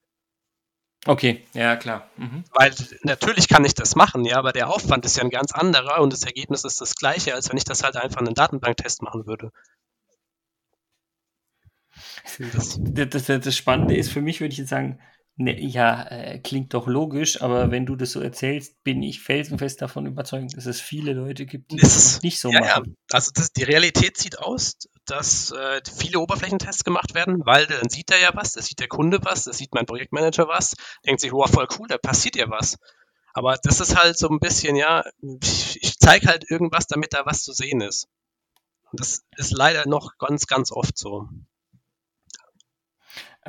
Okay, 1.06 1.46
ja 1.54 1.78
klar. 1.78 2.10
Mhm. 2.18 2.44
Weil 2.52 2.74
natürlich 3.04 3.48
kann 3.48 3.64
ich 3.64 3.74
das 3.74 3.96
machen, 3.96 4.26
ja, 4.26 4.38
aber 4.38 4.52
der 4.52 4.70
Aufwand 4.70 5.06
ist 5.06 5.16
ja 5.16 5.24
ein 5.24 5.30
ganz 5.30 5.54
anderer 5.54 6.02
und 6.02 6.12
das 6.12 6.24
Ergebnis 6.24 6.66
ist 6.66 6.82
das 6.82 6.96
gleiche, 6.96 7.34
als 7.34 7.50
wenn 7.50 7.58
ich 7.58 7.64
das 7.64 7.84
halt 7.84 7.96
einfach 7.96 8.20
einen 8.20 8.34
Datenbanktest 8.34 9.02
machen 9.02 9.26
würde. 9.26 9.52
Das, 12.54 12.80
das, 12.80 13.26
das, 13.26 13.42
das 13.42 13.58
Spannende 13.58 13.96
ist 13.96 14.12
für 14.12 14.22
mich, 14.22 14.42
würde 14.42 14.52
ich 14.52 14.60
jetzt 14.60 14.70
sagen, 14.70 15.00
Ne, 15.42 15.58
ja, 15.58 16.04
äh, 16.10 16.38
klingt 16.40 16.74
doch 16.74 16.86
logisch, 16.88 17.42
aber 17.42 17.72
wenn 17.72 17.86
du 17.86 17.96
das 17.96 18.12
so 18.12 18.20
erzählst, 18.20 18.84
bin 18.84 19.02
ich 19.02 19.22
felsenfest 19.22 19.82
davon 19.82 20.06
überzeugt, 20.06 20.58
dass 20.58 20.66
es 20.66 20.82
viele 20.82 21.14
Leute 21.14 21.46
gibt, 21.46 21.72
die 21.72 21.78
das, 21.78 21.94
das 21.94 22.24
nicht 22.24 22.42
so 22.42 22.52
ja, 22.52 22.60
machen. 22.60 22.84
Ja. 22.88 23.16
Also 23.16 23.32
das, 23.34 23.54
die 23.54 23.64
Realität 23.64 24.18
sieht 24.18 24.38
aus, 24.38 24.74
dass 25.06 25.52
äh, 25.52 25.80
viele 25.98 26.20
Oberflächentests 26.20 26.84
gemacht 26.84 27.16
werden, 27.16 27.46
weil 27.46 27.68
dann 27.68 27.88
sieht 27.88 28.12
er 28.12 28.20
ja 28.20 28.32
was, 28.34 28.52
da 28.52 28.62
sieht 28.62 28.82
der 28.82 28.90
Kunde 28.90 29.20
was, 29.24 29.46
da 29.46 29.54
sieht 29.54 29.74
mein 29.74 29.86
Projektmanager 29.86 30.50
was, 30.50 30.76
denkt 31.06 31.22
sich, 31.22 31.32
wow, 31.32 31.50
voll 31.50 31.70
cool, 31.80 31.88
da 31.88 31.98
passiert 31.98 32.36
ja 32.36 32.50
was. 32.50 32.76
Aber 33.34 33.58
das 33.64 33.80
ist 33.80 33.98
halt 33.98 34.18
so 34.18 34.28
ein 34.28 34.42
bisschen, 34.42 34.76
ja, 34.76 35.06
ich, 35.42 35.82
ich 35.82 36.00
zeige 36.00 36.28
halt 36.28 36.52
irgendwas, 36.52 36.88
damit 36.88 37.14
da 37.14 37.26
was 37.26 37.44
zu 37.44 37.54
sehen 37.54 37.80
ist. 37.80 38.10
Und 38.92 39.00
das 39.00 39.24
ist 39.38 39.54
leider 39.54 39.88
noch 39.88 40.18
ganz, 40.18 40.48
ganz 40.48 40.74
oft 40.74 40.98
so. 40.98 41.30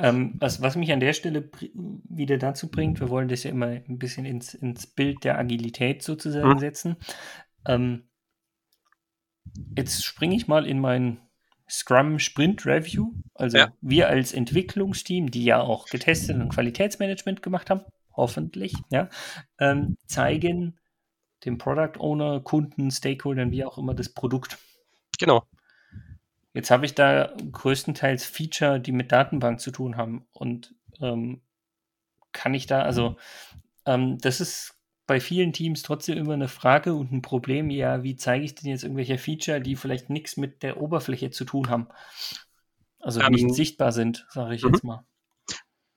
Ähm, 0.01 0.33
was, 0.39 0.61
was 0.61 0.75
mich 0.75 0.91
an 0.91 0.99
der 0.99 1.13
Stelle 1.13 1.49
wieder 1.73 2.39
dazu 2.39 2.71
bringt, 2.71 2.99
wir 2.99 3.09
wollen 3.09 3.27
das 3.27 3.43
ja 3.43 3.51
immer 3.51 3.67
ein 3.67 3.99
bisschen 3.99 4.25
ins, 4.25 4.55
ins 4.55 4.87
Bild 4.87 5.23
der 5.23 5.37
Agilität 5.37 6.01
sozusagen 6.01 6.53
mhm. 6.53 6.59
setzen. 6.59 6.95
Ähm, 7.67 8.09
jetzt 9.77 10.03
springe 10.03 10.35
ich 10.35 10.47
mal 10.47 10.65
in 10.65 10.79
mein 10.79 11.19
Scrum 11.69 12.17
Sprint 12.17 12.65
Review. 12.65 13.13
Also 13.35 13.59
ja. 13.59 13.71
wir 13.81 14.09
als 14.09 14.33
Entwicklungsteam, 14.33 15.29
die 15.29 15.45
ja 15.45 15.61
auch 15.61 15.85
getestet 15.85 16.35
und 16.35 16.49
Qualitätsmanagement 16.49 17.43
gemacht 17.43 17.69
haben, 17.69 17.81
hoffentlich, 18.13 18.73
ja, 18.89 19.07
ähm, 19.59 19.97
zeigen 20.07 20.79
dem 21.45 21.57
Product 21.57 21.99
Owner, 21.99 22.39
Kunden, 22.41 22.89
Stakeholdern, 22.91 23.51
wie 23.51 23.65
auch 23.65 23.77
immer, 23.77 23.93
das 23.93 24.09
Produkt. 24.09 24.57
Genau. 25.19 25.43
Jetzt 26.53 26.71
habe 26.71 26.85
ich 26.85 26.95
da 26.95 27.33
größtenteils 27.51 28.25
Feature, 28.25 28.79
die 28.79 28.91
mit 28.91 29.11
Datenbank 29.11 29.59
zu 29.59 29.71
tun 29.71 29.97
haben. 29.97 30.25
Und 30.33 30.75
ähm, 30.99 31.41
kann 32.31 32.53
ich 32.53 32.67
da, 32.67 32.81
also 32.81 33.17
ähm, 33.85 34.17
das 34.19 34.41
ist 34.41 34.75
bei 35.07 35.19
vielen 35.19 35.53
Teams 35.53 35.81
trotzdem 35.81 36.17
immer 36.17 36.33
eine 36.33 36.47
Frage 36.47 36.93
und 36.93 37.11
ein 37.11 37.21
Problem, 37.21 37.69
ja, 37.69 38.03
wie 38.03 38.15
zeige 38.15 38.45
ich 38.45 38.55
denn 38.55 38.69
jetzt 38.69 38.83
irgendwelche 38.83 39.17
Feature, 39.17 39.59
die 39.59 39.75
vielleicht 39.75 40.09
nichts 40.09 40.37
mit 40.37 40.63
der 40.63 40.81
Oberfläche 40.81 41.31
zu 41.31 41.43
tun 41.43 41.69
haben? 41.69 41.87
Also 42.99 43.19
ähm, 43.21 43.33
nicht 43.33 43.53
sichtbar 43.53 43.91
sind, 43.91 44.25
sage 44.29 44.55
ich 44.55 44.61
jetzt 44.61 44.83
mhm. 44.83 44.87
mal. 44.87 45.05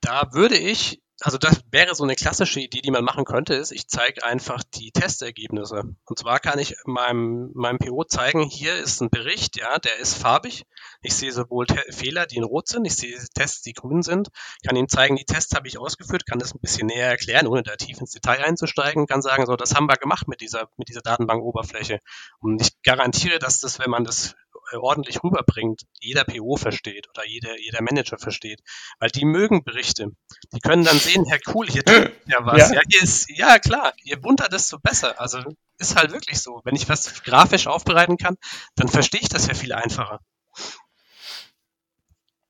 Da 0.01 0.33
würde 0.33 0.57
ich 0.57 1.04
also 1.25 1.39
das 1.39 1.63
wäre 1.71 1.95
so 1.95 2.05
eine 2.05 2.17
klassische 2.17 2.61
Idee, 2.61 2.83
die 2.83 2.91
man 2.91 3.03
machen 3.03 3.25
könnte, 3.25 3.55
ist, 3.55 3.73
ich 3.73 3.89
zeige 3.89 4.23
einfach 4.23 4.63
die 4.63 4.91
Testergebnisse. 4.91 5.85
Und 6.05 6.19
zwar 6.19 6.39
kann 6.39 6.59
ich 6.59 6.77
meinem, 6.85 7.51
meinem 7.55 7.79
PO 7.79 8.05
zeigen, 8.05 8.43
hier 8.43 8.77
ist 8.77 9.01
ein 9.01 9.09
Bericht, 9.09 9.57
ja, 9.57 9.79
der 9.79 9.97
ist 9.97 10.19
farbig. 10.19 10.67
Ich 11.01 11.15
sehe 11.15 11.33
sowohl 11.33 11.67
Te 11.67 11.83
Fehler, 11.91 12.27
die 12.27 12.37
in 12.37 12.45
Rot 12.45 12.69
sind, 12.69 12.85
ich 12.85 12.97
sehe 12.97 13.19
Tests, 13.35 13.63
die 13.63 13.73
grün 13.73 14.03
sind, 14.03 14.29
kann 14.67 14.77
ihm 14.77 14.87
zeigen, 14.87 15.17
die 15.17 15.25
Tests 15.25 15.55
habe 15.55 15.67
ich 15.67 15.79
ausgeführt, 15.79 16.27
kann 16.27 16.39
das 16.39 16.55
ein 16.55 16.61
bisschen 16.61 16.89
näher 16.89 17.09
erklären, 17.09 17.47
ohne 17.47 17.63
da 17.63 17.75
tief 17.77 17.99
ins 18.01 18.11
Detail 18.11 18.45
einzusteigen, 18.45 19.07
kann 19.07 19.23
sagen, 19.23 19.47
so, 19.47 19.57
das 19.57 19.75
haben 19.75 19.89
wir 19.89 19.97
gemacht 19.97 20.29
mit 20.29 20.43
dieser, 20.43 20.69
mit 20.77 20.91
dieser 20.91 21.01
Datenbankoberfläche. 21.01 22.01
Und 22.41 22.61
ich 22.61 22.83
garantiere, 22.83 23.39
dass 23.39 23.61
das, 23.61 23.79
wenn 23.79 23.91
man 23.91 24.05
das 24.05 24.37
äh, 24.73 24.77
ordentlich 24.77 25.23
rüberbringt, 25.23 25.83
jeder 26.01 26.25
PO 26.25 26.57
versteht 26.57 27.09
oder 27.11 27.27
jeder, 27.27 27.59
jeder 27.59 27.83
Manager 27.83 28.19
versteht. 28.19 28.61
Weil 28.99 29.11
die 29.11 29.25
mögen 29.25 29.65
Berichte. 29.65 30.13
Die 30.55 30.61
können 30.61 30.85
dann 30.85 30.99
sehen, 30.99 31.25
Herr 31.29 31.41
Cool, 31.53 31.69
hier 31.69 31.85
tut 31.85 32.13
ja 32.27 32.45
was. 32.45 32.71
Ja, 32.71 32.75
ja, 32.77 32.81
hier 32.89 33.03
ist, 33.03 33.29
ja 33.31 33.59
klar, 33.59 33.93
je 34.03 34.17
bunter, 34.17 34.49
desto 34.49 34.79
besser. 34.79 35.21
Also 35.21 35.43
ist 35.79 35.97
halt 35.97 36.13
wirklich 36.13 36.41
so. 36.41 36.61
Wenn 36.65 36.77
ich 36.77 36.89
was 36.89 37.23
grafisch 37.25 37.67
aufbereiten 37.67 38.17
kann, 38.17 38.37
dann 38.77 38.89
verstehe 38.89 39.21
ich 39.21 39.29
das 39.29 39.47
ja 39.47 39.55
viel 39.55 39.73
einfacher. 39.73 40.21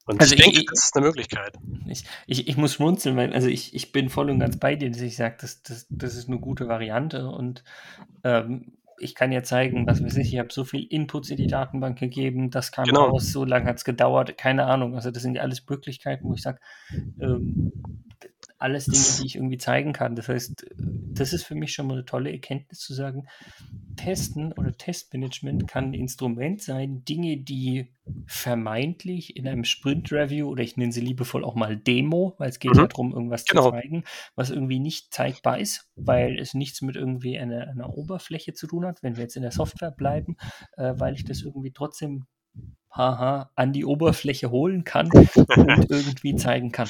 Und 0.07 0.21
also 0.21 0.35
ich, 0.35 0.41
ich 0.41 0.45
denke, 0.45 0.61
ich, 0.61 0.67
das 0.67 0.85
ist 0.85 0.97
eine 0.97 1.07
Möglichkeit. 1.07 1.57
Ich, 1.87 2.05
ich, 2.27 2.47
ich 2.47 2.57
muss 2.59 2.75
schmunzeln, 2.75 3.17
weil 3.17 3.33
also 3.33 3.49
ich, 3.49 3.75
ich 3.75 3.91
bin 3.91 4.11
voll 4.11 4.29
und 4.29 4.39
ganz 4.39 4.59
bei 4.59 4.77
dir, 4.77 4.91
dass 4.91 5.01
ich 5.01 5.17
sage, 5.17 5.39
das, 5.41 5.63
das, 5.63 5.87
das 5.89 6.15
ist 6.15 6.29
eine 6.29 6.39
gute 6.39 6.69
Variante 6.69 7.27
und 7.29 7.65
ähm, 8.23 8.77
ich 8.99 9.15
kann 9.15 9.33
ja 9.33 9.43
zeigen, 9.43 9.87
was 9.87 10.03
weiß 10.03 10.17
ich, 10.17 10.33
ich 10.33 10.39
habe 10.39 10.53
so 10.53 10.65
viel 10.65 10.85
Inputs 10.85 11.31
in 11.31 11.37
die 11.37 11.47
Datenbank 11.47 11.99
gegeben, 11.99 12.51
das 12.51 12.73
kam 12.73 12.85
genau. 12.85 13.07
raus, 13.07 13.33
so 13.33 13.45
lange 13.45 13.67
hat 13.67 13.77
es 13.77 13.85
gedauert, 13.85 14.37
keine 14.39 14.67
Ahnung. 14.67 14.95
Also 14.95 15.11
das 15.11 15.23
sind 15.23 15.37
ja 15.37 15.43
alles 15.43 15.65
Möglichkeiten, 15.69 16.25
wo 16.29 16.35
ich 16.35 16.43
sage, 16.43 16.59
ähm, 17.21 17.73
alles 18.65 18.87
Dinge, 18.87 19.05
die 19.21 19.27
ich 19.27 19.37
irgendwie 19.37 19.59
zeigen 19.59 19.93
kann. 19.93 20.17
Das 20.17 20.29
heißt, 20.29 20.67
das 20.79 21.35
ist 21.35 21.45
für 21.45 21.55
mich 21.55 21.75
schon 21.75 21.87
mal 21.87 21.95
eine 21.95 22.07
tolle 22.07 22.33
Erkenntnis 22.33 22.79
zu 22.81 22.95
sagen, 22.95 23.29
Testen 23.97 24.53
oder 24.55 24.75
Testmanagement 24.75 25.69
kann 25.69 25.91
ein 25.91 25.95
Instrument 25.95 26.63
sein, 26.63 27.05
Dinge, 27.05 27.37
die 27.37 27.93
vermeintlich 28.27 29.37
in 29.37 29.47
einem 29.47 29.65
Sprint-Review 29.65 30.49
oder 30.49 30.63
ich 30.63 30.79
nenne 30.79 30.93
sie 30.93 31.03
liebevoll 31.03 31.45
auch 31.45 31.55
mal 31.55 31.77
Demo, 31.77 32.35
weil 32.39 32.49
es 32.49 32.59
geht 32.59 32.73
mhm. 32.73 32.81
ja 32.81 32.87
darum, 32.87 33.13
irgendwas 33.13 33.45
genau. 33.45 33.65
zu 33.65 33.71
zeigen, 33.73 34.05
was 34.35 34.49
irgendwie 34.49 34.81
nicht 34.81 35.13
zeigbar 35.13 35.59
ist, 35.59 35.91
weil 35.95 36.39
es 36.39 36.55
nichts 36.55 36.81
mit 36.81 36.97
irgendwie 36.97 37.39
einer, 37.39 37.69
einer 37.69 37.91
Oberfläche 37.91 38.55
zu 38.55 38.67
tun 38.67 38.87
hat, 38.87 39.03
wenn 39.03 39.17
wir 39.17 39.25
jetzt 39.25 39.37
in 39.37 39.43
der 39.43 39.53
Software 39.53 39.91
bleiben, 39.91 40.39
äh, 40.79 40.95
weil 40.97 41.15
ich 41.15 41.25
das 41.25 41.43
irgendwie 41.43 41.73
trotzdem 41.73 42.25
haha, 42.91 43.51
an 43.57 43.75
die 43.75 43.85
Oberfläche 43.85 44.51
holen 44.51 44.85
kann 44.85 45.11
und 45.11 45.29
irgendwie 45.91 46.35
zeigen 46.37 46.73
kann. 46.73 46.89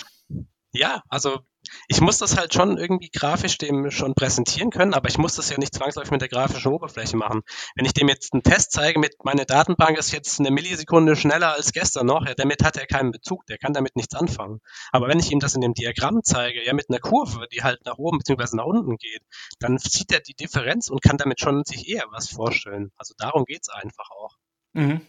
Ja, 0.73 1.03
also 1.09 1.41
ich 1.89 2.01
muss 2.01 2.19
das 2.19 2.37
halt 2.37 2.55
schon 2.55 2.79
irgendwie 2.79 3.11
grafisch 3.11 3.59
dem 3.59 3.91
schon 3.91 4.15
präsentieren 4.15 4.71
können, 4.71 4.95
aber 4.95 5.09
ich 5.09 5.19
muss 5.19 5.35
das 5.35 5.51
ja 5.51 5.59
nicht 5.59 5.75
zwangsläufig 5.75 6.11
mit 6.11 6.21
der 6.21 6.29
grafischen 6.29 6.73
Oberfläche 6.73 7.17
machen. 7.17 7.43
Wenn 7.75 7.85
ich 7.85 7.93
dem 7.93 8.09
jetzt 8.09 8.33
einen 8.33 8.43
Test 8.43 8.73
zeige 8.73 8.99
mit, 8.99 9.25
meine 9.25 9.47
Datenbank 9.47 9.99
ist 9.99 10.13
jetzt 10.13 10.41
eine 10.41 10.51
Millisekunde 10.51 11.17
schneller 11.17 11.55
als 11.55 11.73
gestern 11.73 12.07
noch, 12.07 12.27
ja, 12.27 12.35
damit 12.35 12.63
hat 12.65 12.77
er 12.77 12.87
keinen 12.87 13.11
Bezug, 13.11 13.47
der 13.47 13.59
kann 13.59 13.73
damit 13.73 13.97
nichts 13.97 14.15
anfangen. 14.15 14.61
Aber 14.93 15.09
wenn 15.09 15.19
ich 15.19 15.31
ihm 15.31 15.41
das 15.41 15.55
in 15.55 15.61
dem 15.61 15.75
Diagramm 15.75 16.21
zeige, 16.23 16.65
ja, 16.65 16.73
mit 16.73 16.89
einer 16.89 17.01
Kurve, 17.01 17.47
die 17.53 17.63
halt 17.63 17.85
nach 17.85 17.99
oben 17.99 18.19
bzw. 18.19 18.57
nach 18.57 18.65
unten 18.65 18.97
geht, 18.97 19.23
dann 19.59 19.79
sieht 19.79 20.13
er 20.13 20.21
die 20.21 20.35
Differenz 20.35 20.89
und 20.89 21.03
kann 21.03 21.17
damit 21.17 21.41
schon 21.41 21.65
sich 21.65 21.89
eher 21.89 22.05
was 22.11 22.29
vorstellen. 22.29 22.91
Also 22.97 23.15
darum 23.19 23.45
geht 23.45 23.63
es 23.63 23.69
einfach 23.69 24.11
auch. 24.11 24.37
Mhm. 24.73 25.01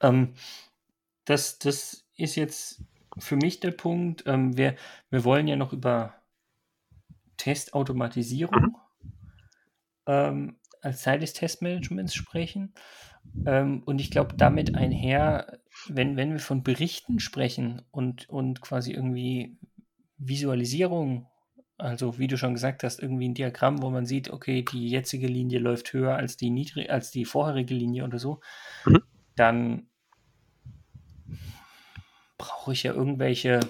Ähm, 0.00 0.34
das, 1.24 1.58
das 1.58 2.04
ist 2.16 2.36
jetzt 2.36 2.80
für 3.18 3.36
mich 3.36 3.60
der 3.60 3.70
Punkt. 3.70 4.24
Ähm, 4.26 4.56
wir, 4.56 4.76
wir 5.10 5.24
wollen 5.24 5.48
ja 5.48 5.56
noch 5.56 5.72
über 5.72 6.14
Testautomatisierung 7.36 8.62
mhm. 8.62 8.76
ähm, 10.06 10.56
als 10.80 11.02
Teil 11.02 11.18
des 11.18 11.32
Testmanagements 11.32 12.14
sprechen. 12.14 12.74
Ähm, 13.46 13.82
und 13.86 14.00
ich 14.00 14.10
glaube, 14.10 14.34
damit 14.36 14.74
einher, 14.74 15.58
wenn, 15.88 16.16
wenn 16.16 16.32
wir 16.32 16.40
von 16.40 16.62
Berichten 16.62 17.20
sprechen 17.20 17.82
und, 17.90 18.28
und 18.28 18.60
quasi 18.60 18.92
irgendwie 18.92 19.56
Visualisierung, 20.18 21.26
also 21.78 22.18
wie 22.18 22.28
du 22.28 22.36
schon 22.36 22.54
gesagt 22.54 22.84
hast, 22.84 23.00
irgendwie 23.00 23.28
ein 23.28 23.34
Diagramm, 23.34 23.82
wo 23.82 23.90
man 23.90 24.06
sieht, 24.06 24.30
okay, 24.30 24.62
die 24.62 24.88
jetzige 24.88 25.26
Linie 25.26 25.58
läuft 25.58 25.92
höher 25.92 26.16
als 26.16 26.36
die, 26.36 26.50
niedrig, 26.50 26.90
als 26.90 27.10
die 27.10 27.24
vorherige 27.24 27.74
Linie 27.74 28.04
oder 28.04 28.18
so, 28.18 28.40
mhm. 28.84 29.02
dann 29.36 29.86
brauche 32.38 32.72
ich 32.72 32.82
ja 32.82 32.92
irgendwelche 32.92 33.60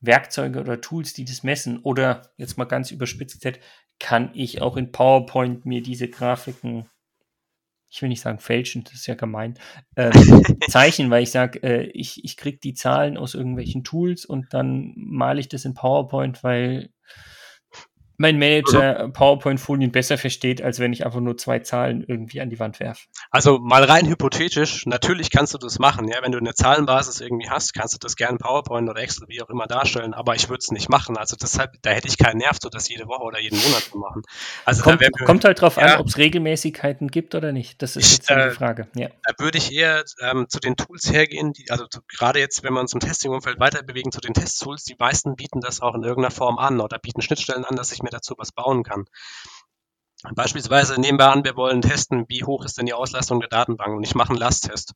Werkzeuge 0.00 0.60
oder 0.60 0.80
Tools, 0.80 1.12
die 1.14 1.24
das 1.24 1.42
messen. 1.42 1.78
Oder 1.78 2.32
jetzt 2.36 2.58
mal 2.58 2.64
ganz 2.64 2.90
überspitzt, 2.90 3.46
kann 3.98 4.30
ich 4.34 4.60
auch 4.60 4.76
in 4.76 4.92
PowerPoint 4.92 5.66
mir 5.66 5.82
diese 5.82 6.08
Grafiken, 6.08 6.88
ich 7.88 8.02
will 8.02 8.08
nicht 8.08 8.20
sagen 8.20 8.40
fälschen, 8.40 8.84
das 8.84 8.94
ist 8.94 9.06
ja 9.06 9.14
gemein, 9.14 9.54
ähm, 9.96 10.12
zeichnen, 10.68 11.10
weil 11.10 11.22
ich 11.22 11.30
sage, 11.30 11.62
äh, 11.62 11.84
ich, 11.94 12.24
ich 12.24 12.36
kriege 12.36 12.58
die 12.58 12.74
Zahlen 12.74 13.16
aus 13.16 13.34
irgendwelchen 13.34 13.84
Tools 13.84 14.24
und 14.24 14.52
dann 14.52 14.92
male 14.96 15.40
ich 15.40 15.48
das 15.48 15.64
in 15.64 15.74
PowerPoint, 15.74 16.42
weil 16.42 16.90
mein 18.16 18.38
Manager 18.38 19.08
PowerPoint-Folien 19.08 19.90
besser 19.92 20.18
versteht, 20.18 20.62
als 20.62 20.78
wenn 20.78 20.92
ich 20.92 21.04
einfach 21.04 21.20
nur 21.20 21.36
zwei 21.36 21.58
Zahlen 21.60 22.04
irgendwie 22.06 22.40
an 22.40 22.50
die 22.50 22.58
Wand 22.58 22.80
werfe. 22.80 23.06
Also 23.30 23.58
mal 23.58 23.84
rein 23.84 24.06
hypothetisch, 24.06 24.86
natürlich 24.86 25.30
kannst 25.30 25.54
du 25.54 25.58
das 25.58 25.78
machen, 25.78 26.08
ja, 26.08 26.18
wenn 26.22 26.32
du 26.32 26.38
eine 26.38 26.54
Zahlenbasis 26.54 27.20
irgendwie 27.20 27.50
hast, 27.50 27.74
kannst 27.74 27.94
du 27.94 27.98
das 27.98 28.16
gerne 28.16 28.38
PowerPoint 28.38 28.88
oder 28.88 29.00
Excel, 29.00 29.26
wie 29.28 29.42
auch 29.42 29.50
immer 29.50 29.66
darstellen, 29.66 30.14
aber 30.14 30.34
ich 30.34 30.48
würde 30.48 30.60
es 30.60 30.70
nicht 30.70 30.88
machen. 30.88 31.16
Also 31.16 31.36
deshalb, 31.40 31.72
da 31.82 31.90
hätte 31.90 32.08
ich 32.08 32.18
keinen 32.18 32.38
Nerv, 32.38 32.58
so 32.62 32.68
das 32.68 32.88
jede 32.88 33.06
Woche 33.06 33.22
oder 33.22 33.40
jeden 33.40 33.58
Monat 33.58 33.82
zu 33.90 33.98
machen. 33.98 34.22
Also 34.64 34.82
kommt, 34.82 35.00
wir, 35.00 35.10
kommt 35.10 35.44
halt 35.44 35.60
drauf 35.60 35.76
ja, 35.76 35.94
an, 35.94 36.00
ob 36.00 36.06
es 36.06 36.16
Regelmäßigkeiten 36.16 37.08
gibt 37.08 37.34
oder 37.34 37.52
nicht. 37.52 37.82
Das 37.82 37.96
ist 37.96 38.12
jetzt 38.12 38.30
äh, 38.30 38.50
die 38.50 38.54
Frage. 38.54 38.88
Ja. 38.94 39.08
Da 39.24 39.44
würde 39.44 39.58
ich 39.58 39.72
eher 39.72 40.04
ähm, 40.20 40.46
zu 40.48 40.60
den 40.60 40.76
Tools 40.76 41.12
hergehen, 41.12 41.52
die, 41.52 41.70
also 41.70 41.86
gerade 42.08 42.38
jetzt, 42.38 42.62
wenn 42.62 42.74
wir 42.74 42.80
uns 42.80 42.92
im 42.92 43.00
Testing-Umfeld 43.00 43.58
weiter 43.58 43.82
bewegen, 43.82 44.12
zu 44.12 44.20
den 44.20 44.34
Testtools, 44.34 44.84
die 44.84 44.96
meisten 44.98 45.34
bieten 45.34 45.60
das 45.60 45.80
auch 45.80 45.94
in 45.94 46.02
irgendeiner 46.02 46.34
Form 46.34 46.58
an 46.58 46.80
oder 46.80 46.98
bieten 46.98 47.22
Schnittstellen 47.22 47.64
an, 47.64 47.76
dass 47.76 47.92
ich 47.92 48.03
mir 48.04 48.10
dazu 48.10 48.34
was 48.38 48.52
bauen 48.52 48.82
kann. 48.82 49.06
Beispielsweise 50.34 50.98
nehmen 51.00 51.18
wir 51.18 51.30
an, 51.30 51.44
wir 51.44 51.56
wollen 51.56 51.82
testen, 51.82 52.24
wie 52.28 52.44
hoch 52.44 52.64
ist 52.64 52.78
denn 52.78 52.86
die 52.86 52.94
Auslastung 52.94 53.40
der 53.40 53.48
Datenbank 53.48 53.94
und 53.94 54.04
ich 54.04 54.14
mache 54.14 54.30
einen 54.30 54.38
Lasttest. 54.38 54.94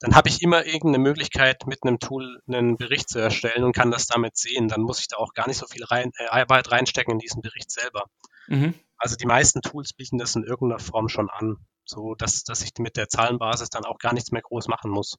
Dann 0.00 0.14
habe 0.14 0.28
ich 0.28 0.42
immer 0.42 0.66
irgendeine 0.66 0.98
Möglichkeit, 0.98 1.66
mit 1.66 1.82
einem 1.82 1.98
Tool 1.98 2.42
einen 2.46 2.76
Bericht 2.76 3.08
zu 3.08 3.18
erstellen 3.18 3.64
und 3.64 3.74
kann 3.74 3.90
das 3.90 4.06
damit 4.06 4.36
sehen. 4.36 4.68
Dann 4.68 4.82
muss 4.82 5.00
ich 5.00 5.08
da 5.08 5.16
auch 5.16 5.32
gar 5.32 5.46
nicht 5.48 5.56
so 5.56 5.66
viel 5.66 5.84
rein, 5.84 6.10
äh, 6.18 6.26
Arbeit 6.26 6.70
reinstecken 6.70 7.12
in 7.12 7.18
diesen 7.18 7.40
Bericht 7.40 7.70
selber. 7.70 8.04
Mhm. 8.48 8.74
Also 8.98 9.16
die 9.16 9.26
meisten 9.26 9.62
Tools 9.62 9.92
bieten 9.92 10.18
das 10.18 10.36
in 10.36 10.44
irgendeiner 10.44 10.80
Form 10.80 11.08
schon 11.08 11.30
an, 11.30 11.56
so 11.84 12.14
dass, 12.14 12.44
dass 12.44 12.62
ich 12.62 12.72
mit 12.78 12.96
der 12.96 13.08
Zahlenbasis 13.08 13.70
dann 13.70 13.84
auch 13.84 13.98
gar 13.98 14.12
nichts 14.12 14.32
mehr 14.32 14.42
groß 14.42 14.68
machen 14.68 14.90
muss. 14.90 15.16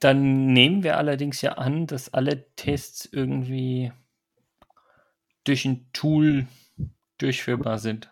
Dann 0.00 0.46
nehmen 0.52 0.82
wir 0.82 0.96
allerdings 0.96 1.40
ja 1.40 1.52
an, 1.52 1.86
dass 1.86 2.12
alle 2.12 2.54
Tests 2.54 3.08
irgendwie 3.10 3.92
durch 5.44 5.64
ein 5.64 5.90
Tool 5.92 6.46
durchführbar 7.18 7.78
sind. 7.78 8.10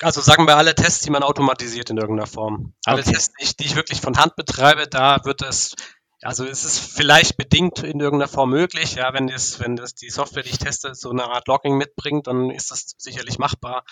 Also 0.00 0.20
sagen 0.20 0.46
wir 0.46 0.56
alle 0.56 0.74
Tests, 0.74 1.02
die 1.02 1.10
man 1.10 1.22
automatisiert 1.22 1.90
in 1.90 1.96
irgendeiner 1.96 2.28
Form. 2.28 2.74
Alle 2.84 3.02
okay. 3.02 3.12
Tests, 3.12 3.34
die 3.38 3.44
ich, 3.44 3.56
die 3.56 3.64
ich 3.64 3.76
wirklich 3.76 4.00
von 4.00 4.16
Hand 4.16 4.36
betreibe, 4.36 4.86
da 4.86 5.24
wird 5.24 5.42
es 5.42 5.74
also 6.22 6.46
es 6.46 6.64
ist 6.64 6.78
vielleicht 6.78 7.36
bedingt 7.36 7.80
in 7.80 7.98
irgendeiner 7.98 8.28
Form 8.28 8.50
möglich, 8.50 8.94
ja, 8.94 9.12
wenn 9.12 9.26
das, 9.26 9.58
wenn 9.58 9.74
das 9.74 9.94
die 9.94 10.08
Software, 10.08 10.44
die 10.44 10.50
ich 10.50 10.58
teste, 10.58 10.94
so 10.94 11.10
eine 11.10 11.24
Art 11.24 11.48
Logging 11.48 11.76
mitbringt, 11.76 12.28
dann 12.28 12.50
ist 12.50 12.70
das 12.70 12.94
sicherlich 12.96 13.38
machbar. 13.38 13.84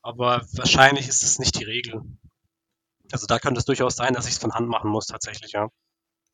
Aber 0.00 0.42
wahrscheinlich 0.52 1.06
ist 1.06 1.22
es 1.22 1.38
nicht 1.38 1.58
die 1.58 1.64
Regel. 1.64 2.00
Also 3.12 3.26
da 3.26 3.38
könnte 3.38 3.58
es 3.58 3.66
durchaus 3.66 3.94
sein, 3.94 4.14
dass 4.14 4.26
ich 4.26 4.32
es 4.32 4.38
von 4.38 4.54
Hand 4.54 4.68
machen 4.68 4.90
muss, 4.90 5.06
tatsächlich, 5.06 5.52
ja. 5.52 5.68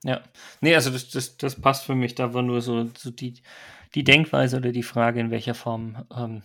Ja. 0.05 0.21
Nee, 0.61 0.75
also 0.75 0.91
das, 0.91 1.11
das, 1.11 1.37
das 1.37 1.61
passt 1.61 1.85
für 1.85 1.95
mich. 1.95 2.15
Da 2.15 2.35
war 2.35 2.43
nur 2.43 2.61
so, 2.61 2.89
so 2.99 3.11
die, 3.11 3.43
die 3.95 4.05
Denkweise 4.05 4.57
oder 4.57 4.73
die 4.73 4.83
Frage, 4.83 5.21
in 5.21 5.31
welcher 5.31 5.55
Form 5.55 6.05
ähm, 6.15 6.43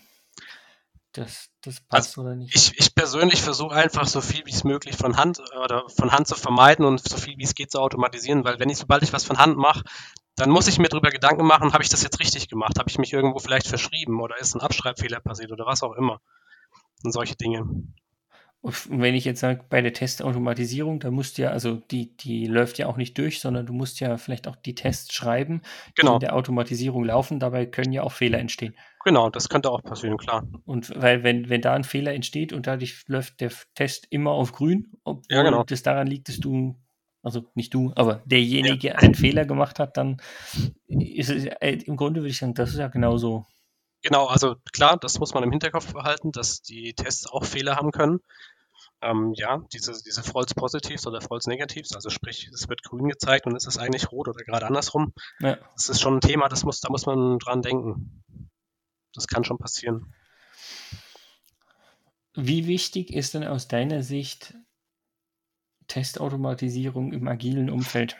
das, 1.13 1.49
das 1.61 1.81
passt 1.81 2.09
also 2.09 2.21
oder 2.21 2.35
nicht. 2.35 2.55
Ich, 2.55 2.77
ich 2.77 2.93
persönlich 2.93 3.41
versuche 3.41 3.75
einfach 3.75 4.05
so 4.05 4.21
viel 4.21 4.45
wie 4.45 4.51
es 4.51 4.63
möglich 4.63 4.95
von 4.95 5.17
Hand 5.17 5.39
oder 5.63 5.89
von 5.89 6.11
Hand 6.11 6.27
zu 6.27 6.35
vermeiden 6.35 6.85
und 6.85 7.01
so 7.01 7.17
viel 7.17 7.37
wie 7.37 7.43
es 7.43 7.55
geht 7.55 7.71
zu 7.71 7.79
automatisieren, 7.79 8.43
weil 8.43 8.59
wenn 8.59 8.69
ich, 8.69 8.77
sobald 8.77 9.01
ich 9.03 9.13
was 9.13 9.23
von 9.23 9.39
Hand 9.39 9.57
mache, 9.57 9.83
dann 10.35 10.51
muss 10.51 10.67
ich 10.67 10.77
mir 10.77 10.89
darüber 10.89 11.09
Gedanken 11.09 11.45
machen, 11.45 11.73
habe 11.73 11.81
ich 11.81 11.89
das 11.89 12.03
jetzt 12.03 12.19
richtig 12.19 12.47
gemacht? 12.47 12.77
Habe 12.77 12.89
ich 12.89 12.99
mich 12.99 13.11
irgendwo 13.11 13.39
vielleicht 13.39 13.67
verschrieben 13.67 14.21
oder 14.21 14.37
ist 14.37 14.53
ein 14.53 14.61
Abschreibfehler 14.61 15.19
passiert 15.19 15.51
oder 15.51 15.65
was 15.65 15.81
auch 15.81 15.93
immer? 15.93 16.21
Und 17.03 17.11
solche 17.11 17.35
Dinge. 17.35 17.65
Und 18.67 19.01
wenn 19.01 19.15
ich 19.15 19.23
jetzt 19.23 19.39
sage, 19.39 19.63
bei 19.69 19.81
der 19.81 19.93
Testautomatisierung, 19.93 20.99
da 20.99 21.09
musst 21.09 21.37
du 21.37 21.43
ja, 21.43 21.51
also 21.51 21.75
die, 21.75 22.17
die 22.17 22.47
läuft 22.47 22.77
ja 22.77 22.87
auch 22.87 22.97
nicht 22.97 23.17
durch, 23.17 23.39
sondern 23.39 23.65
du 23.65 23.71
musst 23.71 24.01
ja 24.01 24.17
vielleicht 24.17 24.45
auch 24.45 24.57
die 24.57 24.75
Tests 24.75 25.13
schreiben, 25.13 25.61
genau. 25.95 26.11
die 26.11 26.15
in 26.15 26.19
der 26.27 26.35
Automatisierung 26.35 27.05
laufen. 27.05 27.39
Dabei 27.39 27.65
können 27.65 27.93
ja 27.93 28.03
auch 28.03 28.11
Fehler 28.11 28.39
entstehen. 28.39 28.75
Genau, 29.05 29.29
das 29.29 29.47
könnte 29.47 29.71
auch 29.71 29.81
passieren, 29.83 30.17
klar. 30.17 30.45
Und 30.65 30.91
weil, 31.01 31.23
wenn, 31.23 31.47
wenn 31.47 31.61
da 31.61 31.75
ein 31.75 31.85
Fehler 31.85 32.13
entsteht 32.13 32.51
und 32.51 32.67
dadurch 32.67 33.05
läuft 33.07 33.39
der 33.39 33.53
Test 33.73 34.05
immer 34.09 34.31
auf 34.31 34.51
grün, 34.51 34.91
obwohl 35.05 35.23
ja, 35.29 35.43
genau. 35.43 35.63
das 35.63 35.81
daran 35.81 36.07
liegt, 36.07 36.27
dass 36.27 36.41
du, 36.41 36.75
also 37.23 37.45
nicht 37.55 37.73
du, 37.73 37.93
aber 37.95 38.21
derjenige 38.25 38.89
ja. 38.89 38.95
einen 38.95 39.15
Fehler 39.15 39.45
gemacht 39.45 39.79
hat, 39.79 39.95
dann 39.95 40.17
ist 40.89 41.29
es 41.29 41.45
äh, 41.45 41.77
im 41.85 41.95
Grunde 41.95 42.19
würde 42.19 42.31
ich 42.31 42.39
sagen, 42.39 42.53
das 42.53 42.71
ist 42.71 42.79
ja 42.79 42.89
genauso. 42.89 43.45
Genau, 44.01 44.25
also 44.25 44.55
klar, 44.73 44.97
das 44.97 45.19
muss 45.19 45.33
man 45.33 45.43
im 45.43 45.51
Hinterkopf 45.51 45.93
behalten, 45.93 46.33
dass 46.33 46.61
die 46.61 46.93
Tests 46.93 47.27
auch 47.27 47.45
Fehler 47.45 47.77
haben 47.77 47.91
können. 47.91 48.19
Ähm, 49.01 49.33
ja, 49.35 49.63
diese, 49.71 49.93
diese 50.03 50.23
False 50.23 50.55
Positives 50.55 51.05
oder 51.05 51.21
False 51.21 51.47
Negatives, 51.49 51.93
also 51.93 52.09
sprich, 52.09 52.49
es 52.51 52.67
wird 52.67 52.81
grün 52.83 53.09
gezeigt 53.09 53.45
und 53.45 53.55
es 53.55 53.67
ist 53.67 53.77
eigentlich 53.77 54.11
rot 54.11 54.27
oder 54.27 54.43
gerade 54.43 54.65
andersrum. 54.65 55.13
Ja. 55.39 55.57
Das 55.75 55.89
ist 55.89 56.01
schon 56.01 56.17
ein 56.17 56.21
Thema, 56.21 56.49
das 56.49 56.63
muss, 56.63 56.79
da 56.81 56.89
muss 56.89 57.05
man 57.05 57.37
dran 57.37 57.61
denken. 57.61 58.23
Das 59.13 59.27
kann 59.27 59.43
schon 59.43 59.59
passieren. 59.59 60.13
Wie 62.33 62.67
wichtig 62.67 63.11
ist 63.11 63.33
denn 63.33 63.43
aus 63.43 63.67
deiner 63.67 64.03
Sicht 64.03 64.55
Testautomatisierung 65.87 67.13
im 67.13 67.27
agilen 67.27 67.69
Umfeld? 67.69 68.15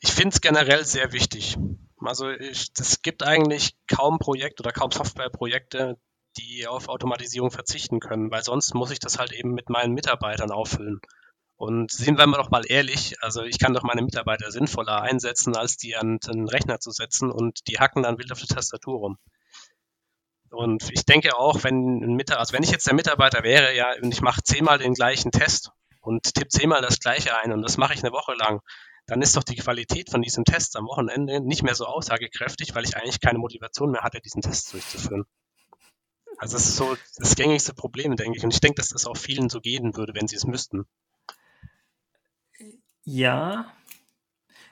Ich 0.00 0.12
finde 0.12 0.34
es 0.34 0.40
generell 0.40 0.84
sehr 0.84 1.12
wichtig. 1.12 1.56
Also 1.98 2.30
es 2.30 3.02
gibt 3.02 3.22
eigentlich 3.22 3.76
kaum 3.86 4.18
Projekte 4.18 4.62
oder 4.62 4.72
kaum 4.72 4.90
Softwareprojekte, 4.90 5.98
die 6.36 6.66
auf 6.66 6.88
Automatisierung 6.88 7.50
verzichten 7.50 8.00
können, 8.00 8.30
weil 8.30 8.42
sonst 8.42 8.74
muss 8.74 8.90
ich 8.90 8.98
das 8.98 9.18
halt 9.18 9.32
eben 9.32 9.52
mit 9.52 9.68
meinen 9.68 9.94
Mitarbeitern 9.94 10.50
auffüllen. 10.50 11.00
Und 11.56 11.90
sehen 11.90 12.16
wir 12.16 12.26
doch 12.26 12.50
mal 12.50 12.64
ehrlich, 12.66 13.16
also 13.20 13.42
ich 13.42 13.58
kann 13.58 13.74
doch 13.74 13.82
meine 13.82 14.02
Mitarbeiter 14.02 14.50
sinnvoller 14.50 15.02
einsetzen, 15.02 15.54
als 15.56 15.76
die 15.76 15.94
an 15.94 16.18
den 16.26 16.48
Rechner 16.48 16.80
zu 16.80 16.90
setzen 16.90 17.30
und 17.30 17.68
die 17.68 17.78
hacken 17.78 18.02
dann 18.02 18.18
wild 18.18 18.32
auf 18.32 18.40
der 18.40 18.56
Tastatur 18.56 18.98
rum. 18.98 19.18
Und 20.50 20.90
ich 20.90 21.04
denke 21.04 21.36
auch, 21.36 21.62
wenn 21.62 22.02
ein 22.02 22.14
Mitarbeiter, 22.14 22.40
also 22.40 22.54
wenn 22.54 22.62
ich 22.62 22.70
jetzt 22.70 22.86
der 22.86 22.94
Mitarbeiter 22.94 23.42
wäre, 23.42 23.74
ja, 23.76 23.92
und 24.02 24.12
ich 24.12 24.20
mache 24.20 24.42
zehnmal 24.42 24.78
den 24.78 24.94
gleichen 24.94 25.32
Test 25.32 25.70
und 26.00 26.34
tippe 26.34 26.48
zehnmal 26.48 26.80
das 26.80 26.98
gleiche 26.98 27.36
ein 27.36 27.52
und 27.52 27.62
das 27.62 27.76
mache 27.76 27.94
ich 27.94 28.02
eine 28.02 28.12
Woche 28.12 28.34
lang, 28.34 28.60
dann 29.06 29.22
ist 29.22 29.36
doch 29.36 29.44
die 29.44 29.56
Qualität 29.56 30.10
von 30.10 30.22
diesem 30.22 30.44
Test 30.44 30.76
am 30.76 30.86
Wochenende 30.86 31.40
nicht 31.40 31.62
mehr 31.62 31.74
so 31.74 31.84
aussagekräftig, 31.84 32.74
weil 32.74 32.84
ich 32.84 32.96
eigentlich 32.96 33.20
keine 33.20 33.38
Motivation 33.38 33.90
mehr 33.90 34.02
hatte, 34.02 34.20
diesen 34.20 34.40
Test 34.40 34.72
durchzuführen. 34.72 35.24
Also 36.40 36.56
das 36.56 36.66
ist 36.66 36.76
so 36.76 36.96
das 37.18 37.36
gängigste 37.36 37.74
Problem, 37.74 38.16
denke 38.16 38.38
ich. 38.38 38.44
Und 38.44 38.54
ich 38.54 38.60
denke, 38.60 38.76
dass 38.76 38.88
das 38.88 39.06
auch 39.06 39.16
vielen 39.16 39.50
so 39.50 39.60
gehen 39.60 39.94
würde, 39.94 40.14
wenn 40.14 40.26
sie 40.26 40.36
es 40.36 40.46
müssten. 40.46 40.86
Ja, 43.04 43.72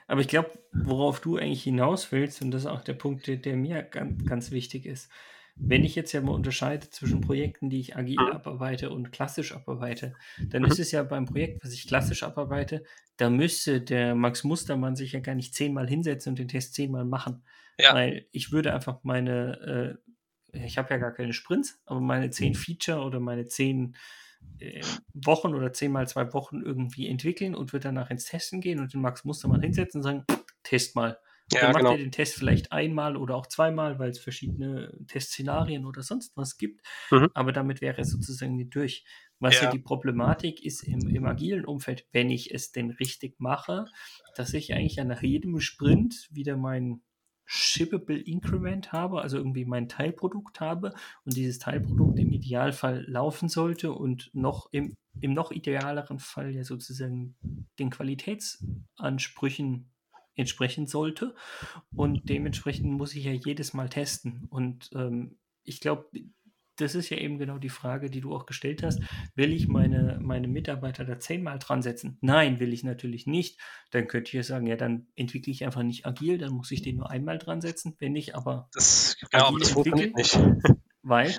aber 0.07 0.21
ich 0.21 0.27
glaube, 0.27 0.51
worauf 0.73 1.19
du 1.19 1.37
eigentlich 1.37 1.61
hinaus 1.61 2.11
willst, 2.11 2.41
und 2.41 2.49
das 2.49 2.63
ist 2.63 2.67
auch 2.67 2.83
der 2.83 2.95
Punkt, 2.95 3.27
der, 3.27 3.37
der 3.37 3.55
mir 3.55 3.83
ganz, 3.83 4.25
ganz 4.25 4.49
wichtig 4.49 4.87
ist, 4.87 5.11
wenn 5.55 5.83
ich 5.83 5.93
jetzt 5.93 6.11
ja 6.13 6.21
mal 6.21 6.31
unterscheide 6.31 6.89
zwischen 6.89 7.21
Projekten, 7.21 7.69
die 7.69 7.79
ich 7.79 7.95
agil 7.95 8.17
mhm. 8.19 8.31
abarbeite 8.31 8.89
und 8.89 9.11
klassisch 9.11 9.53
abarbeite, 9.53 10.15
dann 10.39 10.63
mhm. 10.63 10.69
ist 10.69 10.79
es 10.79 10.91
ja 10.91 11.03
beim 11.03 11.25
Projekt, 11.25 11.63
was 11.63 11.73
ich 11.73 11.85
klassisch 11.85 12.23
abarbeite, 12.23 12.83
da 13.17 13.29
müsste 13.29 13.81
der 13.81 14.15
Max 14.15 14.43
Mustermann 14.43 14.95
sich 14.95 15.11
ja 15.11 15.19
gar 15.19 15.35
nicht 15.35 15.53
zehnmal 15.53 15.87
hinsetzen 15.87 16.31
und 16.31 16.39
den 16.39 16.47
Test 16.47 16.73
zehnmal 16.73 17.05
machen. 17.05 17.43
Ja. 17.77 17.93
Weil 17.93 18.25
ich 18.31 18.51
würde 18.51 18.73
einfach 18.73 19.03
meine, 19.03 19.99
äh, 19.99 20.08
ich 20.53 20.77
habe 20.77 20.89
ja 20.89 20.97
gar 20.97 21.11
keine 21.11 21.33
Sprints, 21.33 21.81
aber 21.85 21.99
meine 21.99 22.29
zehn 22.29 22.55
Feature 22.55 23.01
oder 23.01 23.19
meine 23.19 23.45
zehn 23.45 23.95
äh, 24.59 24.81
Wochen 25.13 25.53
oder 25.53 25.73
zehnmal 25.73 26.07
zwei 26.07 26.31
Wochen 26.33 26.61
irgendwie 26.61 27.07
entwickeln 27.07 27.55
und 27.55 27.73
würde 27.73 27.83
danach 27.83 28.09
ins 28.09 28.25
Testen 28.25 28.61
gehen 28.61 28.79
und 28.79 28.93
den 28.93 29.01
Max 29.01 29.23
Mustermann 29.23 29.61
hinsetzen 29.61 29.99
und 29.99 30.03
sagen, 30.03 30.25
test 30.63 30.95
mal. 30.95 31.19
Ja, 31.51 31.61
dann 31.61 31.71
macht 31.71 31.79
genau. 31.79 31.91
er 31.93 31.97
den 31.97 32.11
Test 32.11 32.35
vielleicht 32.35 32.71
einmal 32.71 33.17
oder 33.17 33.35
auch 33.35 33.47
zweimal, 33.47 33.97
weil 33.97 34.11
es 34.11 34.19
verschiedene 34.19 34.93
Testszenarien 35.07 35.85
oder 35.85 36.03
sonst 36.03 36.37
was 36.37 36.57
gibt. 36.57 36.85
Mhm. 37.09 37.29
Aber 37.33 37.51
damit 37.51 37.81
wäre 37.81 38.01
es 38.01 38.11
sozusagen 38.11 38.55
nicht 38.55 38.75
durch. 38.75 39.03
Was 39.39 39.55
ja. 39.55 39.63
ja 39.63 39.71
die 39.71 39.79
Problematik 39.79 40.63
ist 40.63 40.83
im, 40.83 41.07
im, 41.07 41.25
agilen 41.25 41.65
Umfeld, 41.65 42.05
wenn 42.11 42.29
ich 42.29 42.53
es 42.53 42.71
denn 42.71 42.91
richtig 42.91 43.39
mache, 43.39 43.85
dass 44.35 44.53
ich 44.53 44.73
eigentlich 44.73 44.97
ja 44.97 45.05
nach 45.05 45.23
jedem 45.23 45.59
Sprint 45.59 46.27
wieder 46.29 46.55
mein 46.55 47.01
Shippable 47.51 48.19
Increment 48.19 48.91
habe, 48.91 49.21
also 49.21 49.37
irgendwie 49.37 49.65
mein 49.65 49.89
Teilprodukt 49.89 50.59
habe 50.59 50.93
und 51.25 51.35
dieses 51.35 51.57
Teilprodukt 51.57 52.19
im 52.19 52.31
Idealfall 52.31 53.05
laufen 53.07 53.49
sollte 53.49 53.91
und 53.91 54.29
noch 54.33 54.69
im, 54.71 54.95
im 55.19 55.33
noch 55.33 55.51
idealeren 55.51 56.19
Fall 56.19 56.51
ja 56.51 56.63
sozusagen 56.63 57.35
den 57.79 57.89
Qualitätsansprüchen 57.89 59.89
entsprechen 60.35 60.85
sollte. 60.85 61.33
Und 61.95 62.29
dementsprechend 62.29 62.91
muss 62.91 63.15
ich 63.15 63.25
ja 63.25 63.33
jedes 63.33 63.73
Mal 63.73 63.89
testen. 63.89 64.45
Und 64.51 64.91
ähm, 64.93 65.39
ich 65.63 65.79
glaube, 65.79 66.07
das 66.81 66.95
ist 66.95 67.09
ja 67.09 67.17
eben 67.17 67.37
genau 67.37 67.57
die 67.57 67.69
Frage, 67.69 68.09
die 68.09 68.21
du 68.21 68.33
auch 68.35 68.45
gestellt 68.45 68.83
hast. 68.83 69.01
Will 69.35 69.53
ich 69.53 69.67
meine, 69.67 70.19
meine 70.21 70.47
Mitarbeiter 70.47 71.05
da 71.05 71.19
zehnmal 71.19 71.59
dran 71.59 71.81
setzen? 71.81 72.17
Nein, 72.21 72.59
will 72.59 72.73
ich 72.73 72.83
natürlich 72.83 73.27
nicht. 73.27 73.59
Dann 73.91 74.07
könnte 74.07 74.29
ich 74.29 74.33
ja 74.33 74.43
sagen, 74.43 74.67
ja, 74.67 74.75
dann 74.75 75.07
entwickle 75.15 75.51
ich 75.51 75.65
einfach 75.65 75.83
nicht 75.83 76.05
agil, 76.05 76.37
dann 76.37 76.53
muss 76.53 76.71
ich 76.71 76.81
den 76.81 76.97
nur 76.97 77.09
einmal 77.09 77.37
dran 77.37 77.61
setzen. 77.61 77.95
Wenn 77.99 78.15
ich 78.15 78.35
aber 78.35 78.69
das, 78.73 79.17
genau, 79.31 79.57
das 79.57 79.71
funktioniert 79.71 80.15
nicht. 80.15 80.39
Weil? 81.01 81.33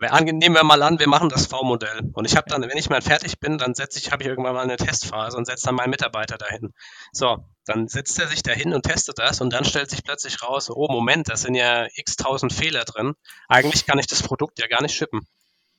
Nehmen 0.00 0.56
wir 0.56 0.64
mal 0.64 0.82
an, 0.82 0.98
wir 0.98 1.08
machen 1.08 1.28
das 1.28 1.46
V-Modell. 1.46 2.10
Und 2.14 2.24
ich 2.24 2.36
habe 2.36 2.50
dann, 2.50 2.62
wenn 2.62 2.76
ich 2.76 2.90
mal 2.90 3.00
fertig 3.00 3.38
bin, 3.38 3.58
dann 3.58 3.74
setze 3.74 3.98
ich, 3.98 4.10
habe 4.10 4.22
ich 4.22 4.28
irgendwann 4.28 4.54
mal 4.54 4.62
eine 4.62 4.76
Testphase 4.76 5.36
und 5.36 5.46
setze 5.46 5.66
dann 5.66 5.76
meinen 5.76 5.90
Mitarbeiter 5.90 6.36
dahin. 6.36 6.72
So, 7.12 7.44
dann 7.64 7.86
setzt 7.86 8.18
er 8.18 8.26
sich 8.26 8.42
dahin 8.42 8.74
und 8.74 8.82
testet 8.82 9.18
das 9.18 9.40
und 9.40 9.52
dann 9.52 9.64
stellt 9.64 9.90
sich 9.90 10.02
plötzlich 10.02 10.42
raus, 10.42 10.68
oh 10.68 10.88
Moment, 10.90 11.28
da 11.28 11.36
sind 11.36 11.54
ja 11.54 11.86
x 11.94 12.16
tausend 12.16 12.52
Fehler 12.52 12.84
drin. 12.84 13.14
Eigentlich 13.48 13.86
kann 13.86 13.98
ich 13.98 14.08
das 14.08 14.22
Produkt 14.22 14.58
ja 14.58 14.66
gar 14.66 14.82
nicht 14.82 14.96
shippen. 14.96 15.26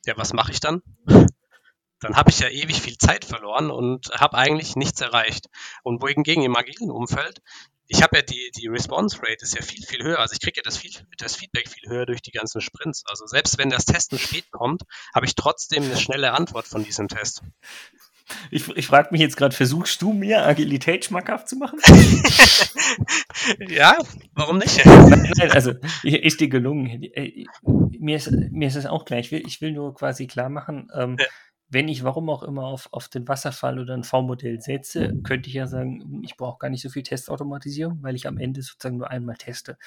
Ja, 0.06 0.14
was 0.18 0.34
mache 0.34 0.52
ich 0.52 0.60
dann? 0.60 0.82
Dann 2.02 2.18
habe 2.18 2.30
ich 2.30 2.40
ja 2.40 2.50
ewig 2.50 2.82
viel 2.82 2.98
Zeit 2.98 3.24
verloren 3.24 3.72
und 3.72 4.10
habe 4.10 4.38
eigentlich 4.38 4.76
nichts 4.76 5.00
erreicht. 5.00 5.48
Und 5.82 6.02
wohingegen 6.02 6.44
im 6.44 6.56
agilen 6.56 6.92
Umfeld 6.92 7.42
ich 7.88 8.02
habe 8.02 8.18
ja 8.18 8.22
die, 8.24 8.52
die 8.58 8.68
Response 8.68 9.18
Rate 9.20 9.44
ist 9.44 9.56
ja 9.56 9.62
viel, 9.62 9.84
viel 9.86 10.04
höher. 10.04 10.20
Also 10.20 10.34
ich 10.34 10.42
kriege 10.42 10.58
ja 10.58 10.64
das, 10.64 10.78
viel, 10.78 10.92
das 11.18 11.36
Feedback 11.36 11.70
viel 11.70 11.90
höher 11.90 12.06
durch 12.06 12.22
die 12.22 12.32
ganzen 12.32 12.62
Sprints. 12.62 13.04
Also 13.08 13.28
selbst 13.28 13.58
wenn 13.58 13.70
das 13.70 13.86
Testen 13.86 14.18
spät 14.18 14.52
kommt, 14.52 14.84
habe 15.14 15.26
ich 15.26 15.36
trotzdem 15.36 15.84
eine 15.84 15.98
schnelle 15.98 16.34
Antwort 16.34 16.68
von 16.68 16.84
diesem 16.84 17.08
Test. 17.08 17.42
Ich, 18.50 18.68
ich 18.70 18.88
frage 18.88 19.10
mich 19.12 19.22
jetzt 19.22 19.38
gerade, 19.38 19.56
versuchst 19.56 20.02
du 20.02 20.12
mir 20.12 20.44
Agilität 20.48 21.06
schmackhaft 21.06 21.48
zu 21.48 21.58
machen? 21.58 21.80
ja, 23.68 23.96
warum 24.34 24.58
nicht? 24.58 24.84
Nein, 24.84 25.32
nein, 25.38 25.52
also 25.52 25.74
ist 26.02 26.40
dir 26.40 26.50
gelungen. 26.50 27.04
Äh, 27.04 27.46
mir 28.00 28.18
ist, 28.18 28.32
mir 28.32 28.68
ist 28.68 28.76
es 28.76 28.88
auch 28.88 29.06
gleich. 29.06 29.28
Ich 29.28 29.32
will, 29.32 29.44
ich 29.46 29.62
will 29.62 29.74
nur 29.74 29.94
quasi 29.94 30.26
klar 30.26 30.50
machen, 30.50 30.90
ähm, 30.96 31.18
ja 31.20 31.26
wenn 31.68 31.88
ich 31.88 32.04
warum 32.04 32.30
auch 32.30 32.44
immer 32.44 32.66
auf, 32.66 32.90
auf 32.92 33.08
den 33.08 33.28
Wasserfall 33.28 33.80
oder 33.80 33.96
ein 33.96 34.04
V-Modell 34.04 34.62
setze, 34.62 35.16
könnte 35.24 35.50
ich 35.50 35.56
ja 35.56 35.66
sagen, 35.66 36.22
ich 36.24 36.38
brauche 36.38 36.60
gar 36.60 36.70
nicht 36.70 36.82
so 36.82 36.90
viel 36.90 37.04
Testautomatisierung, 37.04 38.04
weil 38.04 38.16
ich 38.16 38.28
am 38.28 38.38
Ende 38.38 38.62
sozusagen 38.62 38.98
nur 38.98 39.10
einmal 39.10 39.36
teste. 39.36 39.78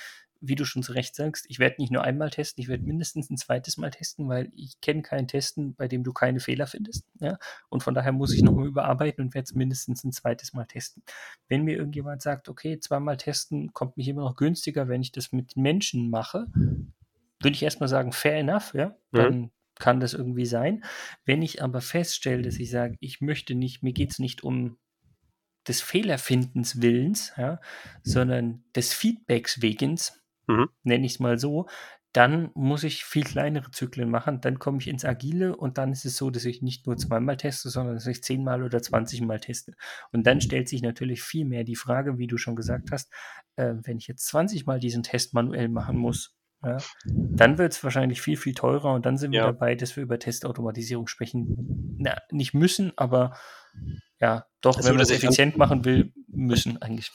Wie 0.41 0.55
du 0.55 0.65
schon 0.65 0.83
zu 0.83 0.93
Recht 0.93 1.15
sagst, 1.15 1.47
ich 1.49 1.59
werde 1.59 1.77
nicht 1.79 1.91
nur 1.91 2.03
einmal 2.03 2.31
testen, 2.31 2.63
ich 2.63 2.69
werde 2.69 2.85
mindestens 2.85 3.31
ein 3.31 3.37
zweites 3.37 3.77
Mal 3.77 3.91
testen, 3.91 4.29
weil 4.29 4.51
ich 4.55 4.81
kenne 4.81 5.03
keinen 5.03 5.29
Testen, 5.29 5.75
bei 5.75 5.89
dem 5.89 6.05
du 6.05 6.13
keine 6.13 6.41
Fehler 6.41 6.67
findest. 6.67 7.07
Ja? 7.21 7.39
Und 7.69 7.83
von 7.83 7.95
daher 7.95 8.13
muss 8.13 8.35
ich 8.35 8.43
nochmal 8.43 8.67
überarbeiten 8.67 9.25
und 9.25 9.35
werde 9.35 9.45
es 9.45 9.55
mindestens 9.55 10.05
ein 10.05 10.13
zweites 10.13 10.53
Mal 10.53 10.65
testen. 10.65 11.03
Wenn 11.49 11.63
mir 11.63 11.77
irgendjemand 11.77 12.23
sagt, 12.23 12.49
okay, 12.49 12.79
zweimal 12.81 13.17
testen 13.17 13.73
kommt 13.73 13.97
mich 13.97 14.09
immer 14.09 14.23
noch 14.23 14.37
günstiger, 14.37 14.89
wenn 14.89 15.01
ich 15.01 15.13
das 15.13 15.33
mit 15.33 15.57
Menschen 15.57 16.11
mache, 16.11 16.47
würde 16.55 17.55
ich 17.55 17.63
erstmal 17.63 17.89
sagen, 17.89 18.13
fair 18.13 18.39
enough, 18.39 18.75
ja. 18.75 18.97
Dann 19.13 19.39
mhm 19.39 19.51
kann 19.79 20.01
das 20.01 20.15
irgendwie 20.15 20.47
sein. 20.47 20.85
Wenn 21.25 21.43
ich 21.43 21.63
aber 21.63 21.81
feststelle, 21.81 22.43
dass 22.43 22.59
ich 22.59 22.71
sage, 22.71 22.97
ich 23.01 23.21
möchte 23.21 23.55
nicht, 23.55 23.83
mir 23.83 23.93
geht 23.93 24.13
es 24.13 24.19
nicht 24.19 24.43
um 24.43 24.79
des 25.67 25.83
Fehlerfindens 25.83 26.81
Willens, 26.81 27.33
ja, 27.37 27.61
sondern 28.03 28.65
des 28.75 28.95
Feedbacks 28.95 29.61
wegens, 29.61 30.21
mhm. 30.47 30.69
nenne 30.83 31.07
ich 31.07 31.13
es 31.13 31.21
mal 31.21 31.39
so, 31.39 31.67
dann 32.13 32.51
muss 32.55 32.85
ich 32.85 33.05
viel 33.05 33.23
kleinere 33.23 33.71
Zyklen 33.71 34.11
machen, 34.11 34.41
dann 34.41 34.59
komme 34.59 34.79
ich 34.79 34.89
ins 34.89 35.05
Agile 35.05 35.55
und 35.55 35.77
dann 35.77 35.93
ist 35.93 36.07
es 36.07 36.17
so, 36.17 36.31
dass 36.31 36.47
ich 36.47 36.63
nicht 36.63 36.87
nur 36.87 36.97
zweimal 36.97 37.37
teste, 37.37 37.69
sondern 37.69 37.95
dass 37.95 38.07
ich 38.07 38.23
zehnmal 38.23 38.63
oder 38.63 38.83
zwanzigmal 38.83 39.41
teste. 39.41 39.75
Und 40.11 40.27
dann 40.27 40.41
stellt 40.41 40.69
sich 40.69 40.81
natürlich 40.81 41.23
viel 41.23 41.45
mehr 41.45 41.65
die 41.65 41.77
Frage, 41.77 42.19
wie 42.19 42.27
du 42.27 42.39
schon 42.39 42.57
gesagt 42.57 42.91
hast, 42.93 43.13
äh, 43.57 43.75
wenn 43.83 43.99
ich 43.99 44.09
jetzt 44.09 44.27
zwanzigmal 44.27 44.81
diesen 44.81 45.03
Test 45.03 45.35
manuell 45.35 45.69
machen 45.69 45.99
muss, 45.99 46.38
ja, 46.63 46.77
dann 47.05 47.59
wird 47.59 47.73
es 47.73 47.85
wahrscheinlich 47.85 48.21
viel, 48.21 48.37
viel 48.37 48.55
teurer 48.55 48.93
und 48.93 49.07
dann 49.07 49.17
sind 49.17 49.33
wir 49.33 49.41
ja. 49.41 49.47
dabei, 49.47 49.75
dass 49.75 49.95
wir 49.97 50.03
über 50.03 50.19
Testautomatisierung 50.19 51.07
sprechen. 51.07 51.97
Na, 51.99 52.17
nicht 52.31 52.53
müssen, 52.53 52.93
aber 52.97 53.37
ja, 54.21 54.47
doch, 54.61 54.77
also 54.77 54.89
wenn 54.89 54.97
man 54.97 55.01
das 55.01 55.11
effizient 55.11 55.57
machen 55.57 55.85
will, 55.85 56.13
müssen 56.27 56.83
eigentlich. 56.83 57.13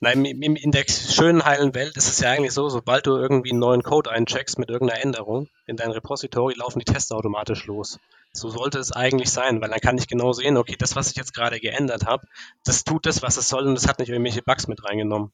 Nein, 0.00 0.24
in 0.24 0.72
der 0.72 0.84
schönen, 0.88 1.44
heilen 1.44 1.74
Welt 1.74 1.96
ist 1.96 2.08
es 2.08 2.20
ja 2.20 2.30
eigentlich 2.30 2.52
so, 2.52 2.68
sobald 2.68 3.06
du 3.06 3.16
irgendwie 3.16 3.50
einen 3.50 3.60
neuen 3.60 3.82
Code 3.82 4.10
eincheckst 4.10 4.58
mit 4.58 4.68
irgendeiner 4.68 5.02
Änderung 5.02 5.48
in 5.66 5.76
dein 5.76 5.90
Repository, 5.90 6.54
laufen 6.54 6.80
die 6.80 6.90
Tests 6.90 7.12
automatisch 7.12 7.66
los. 7.66 7.98
So 8.32 8.48
sollte 8.50 8.78
es 8.78 8.92
eigentlich 8.92 9.30
sein, 9.30 9.60
weil 9.60 9.70
dann 9.70 9.80
kann 9.80 9.98
ich 9.98 10.06
genau 10.06 10.32
sehen, 10.32 10.56
okay, 10.56 10.76
das, 10.78 10.96
was 10.96 11.10
ich 11.10 11.16
jetzt 11.16 11.34
gerade 11.34 11.60
geändert 11.60 12.04
habe, 12.04 12.26
das 12.64 12.84
tut 12.84 13.06
das, 13.06 13.22
was 13.22 13.36
es 13.36 13.48
soll 13.48 13.66
und 13.66 13.74
das 13.74 13.88
hat 13.88 13.98
nicht 13.98 14.10
irgendwelche 14.10 14.42
Bugs 14.42 14.68
mit 14.68 14.84
reingenommen. 14.84 15.32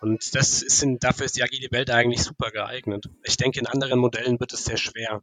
Und 0.00 0.34
das 0.34 0.60
sind, 0.60 1.04
dafür 1.04 1.26
ist 1.26 1.36
die 1.36 1.42
agile 1.42 1.68
Welt 1.70 1.90
eigentlich 1.90 2.22
super 2.22 2.50
geeignet. 2.50 3.08
Ich 3.24 3.36
denke, 3.36 3.60
in 3.60 3.66
anderen 3.66 3.98
Modellen 3.98 4.38
wird 4.40 4.52
es 4.52 4.64
sehr 4.64 4.76
schwer. 4.76 5.22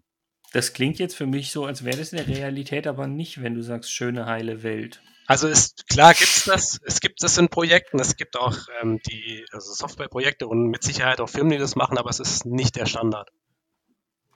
Das 0.52 0.74
klingt 0.74 1.00
jetzt 1.00 1.16
für 1.16 1.26
mich 1.26 1.52
so, 1.52 1.66
als 1.66 1.84
wäre 1.84 1.98
das 1.98 2.14
in 2.14 2.18
der 2.18 2.28
Realität 2.28 2.88
aber 2.88 3.08
nicht, 3.08 3.42
wenn 3.42 3.56
du 3.56 3.64
sagst, 3.64 3.92
schöne, 3.92 4.26
heile 4.26 4.64
Welt. 4.64 5.02
Also 5.26 5.48
ist 5.48 5.88
klar 5.88 6.14
gibt 6.14 6.30
es 6.30 6.44
das, 6.44 6.80
es 6.84 7.00
gibt 7.00 7.24
das 7.24 7.38
in 7.38 7.48
Projekten, 7.48 8.00
es 8.00 8.18
gibt 8.18 8.38
auch 8.38 8.58
ähm, 8.82 9.00
die 9.08 9.46
also 9.52 9.74
Softwareprojekte 9.74 10.48
und 10.48 10.68
mit 10.68 10.84
Sicherheit 10.84 11.22
auch 11.22 11.30
Firmen, 11.30 11.54
die 11.54 11.58
das 11.58 11.76
machen, 11.76 11.98
aber 11.98 12.10
es 12.10 12.20
ist 12.20 12.46
nicht 12.46 12.76
der 12.76 12.86
Standard. 12.86 13.32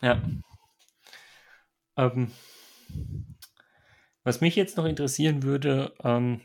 Ja. 0.01 0.21
Ähm, 1.97 2.31
was 4.23 4.41
mich 4.41 4.55
jetzt 4.55 4.77
noch 4.77 4.85
interessieren 4.85 5.43
würde, 5.43 5.93
ähm, 6.03 6.41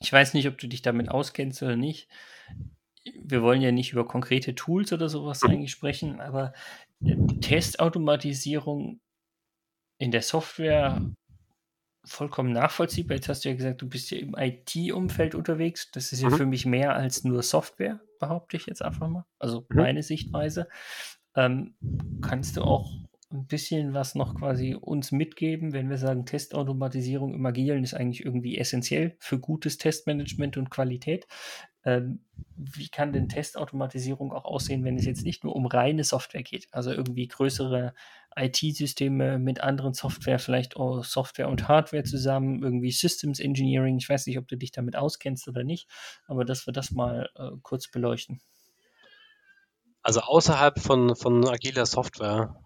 ich 0.00 0.12
weiß 0.12 0.34
nicht, 0.34 0.48
ob 0.48 0.58
du 0.58 0.66
dich 0.66 0.82
damit 0.82 1.08
auskennst 1.10 1.62
oder 1.62 1.76
nicht 1.76 2.08
wir 3.04 3.42
wollen 3.42 3.62
ja 3.62 3.72
nicht 3.72 3.92
über 3.92 4.06
konkrete 4.06 4.54
Tools 4.54 4.92
oder 4.92 5.08
sowas 5.08 5.42
eigentlich 5.42 5.72
sprechen, 5.72 6.20
aber 6.20 6.52
äh, 7.04 7.16
Testautomatisierung 7.40 9.00
in 9.98 10.10
der 10.10 10.22
Software 10.22 11.00
vollkommen 12.04 12.52
nachvollziehbar. 12.52 13.16
Jetzt 13.16 13.28
hast 13.28 13.44
du 13.44 13.50
ja 13.50 13.54
gesagt, 13.54 13.82
du 13.82 13.88
bist 13.88 14.10
ja 14.10 14.18
im 14.18 14.34
IT-Umfeld 14.36 15.34
unterwegs. 15.34 15.90
Das 15.92 16.12
ist 16.12 16.22
ja 16.22 16.30
mhm. 16.30 16.36
für 16.36 16.46
mich 16.46 16.66
mehr 16.66 16.94
als 16.94 17.24
nur 17.24 17.42
Software, 17.42 18.00
behaupte 18.18 18.56
ich 18.56 18.66
jetzt 18.66 18.82
einfach 18.82 19.08
mal. 19.08 19.24
Also 19.38 19.66
mhm. 19.68 19.76
meine 19.76 20.02
Sichtweise. 20.02 20.68
Ähm, 21.34 21.76
kannst 22.20 22.56
du 22.56 22.62
auch 22.62 22.90
ein 23.30 23.46
bisschen 23.46 23.94
was 23.94 24.14
noch 24.14 24.34
quasi 24.34 24.74
uns 24.74 25.12
mitgeben, 25.12 25.72
wenn 25.72 25.88
wir 25.88 25.96
sagen, 25.96 26.26
Testautomatisierung 26.26 27.32
im 27.34 27.46
Agilen 27.46 27.82
ist 27.82 27.94
eigentlich 27.94 28.24
irgendwie 28.24 28.58
essentiell 28.58 29.16
für 29.18 29.38
gutes 29.38 29.78
Testmanagement 29.78 30.56
und 30.58 30.70
Qualität. 30.70 31.26
Ähm, 31.84 32.20
wie 32.56 32.88
kann 32.88 33.12
denn 33.12 33.28
Testautomatisierung 33.28 34.32
auch 34.32 34.44
aussehen, 34.44 34.84
wenn 34.84 34.96
es 34.96 35.04
jetzt 35.04 35.24
nicht 35.24 35.42
nur 35.42 35.56
um 35.56 35.66
reine 35.66 36.04
Software 36.04 36.42
geht? 36.42 36.68
Also 36.72 36.92
irgendwie 36.92 37.26
größere 37.26 37.94
IT-Systeme 38.36 39.38
mit 39.38 39.60
anderen 39.60 39.94
Software, 39.94 40.38
vielleicht 40.38 40.76
auch 40.76 41.04
Software 41.04 41.48
und 41.48 41.68
Hardware 41.68 42.04
zusammen, 42.04 42.62
irgendwie 42.62 42.92
Systems 42.92 43.40
Engineering. 43.40 43.98
Ich 43.98 44.08
weiß 44.08 44.26
nicht, 44.26 44.38
ob 44.38 44.48
du 44.48 44.56
dich 44.56 44.70
damit 44.70 44.96
auskennst 44.96 45.48
oder 45.48 45.64
nicht, 45.64 45.88
aber 46.26 46.44
dass 46.44 46.66
wir 46.66 46.72
das 46.72 46.92
mal 46.92 47.28
äh, 47.36 47.50
kurz 47.62 47.90
beleuchten. 47.90 48.40
Also 50.02 50.20
außerhalb 50.20 50.80
von, 50.80 51.14
von 51.14 51.48
agiler 51.48 51.86
Software. 51.86 52.56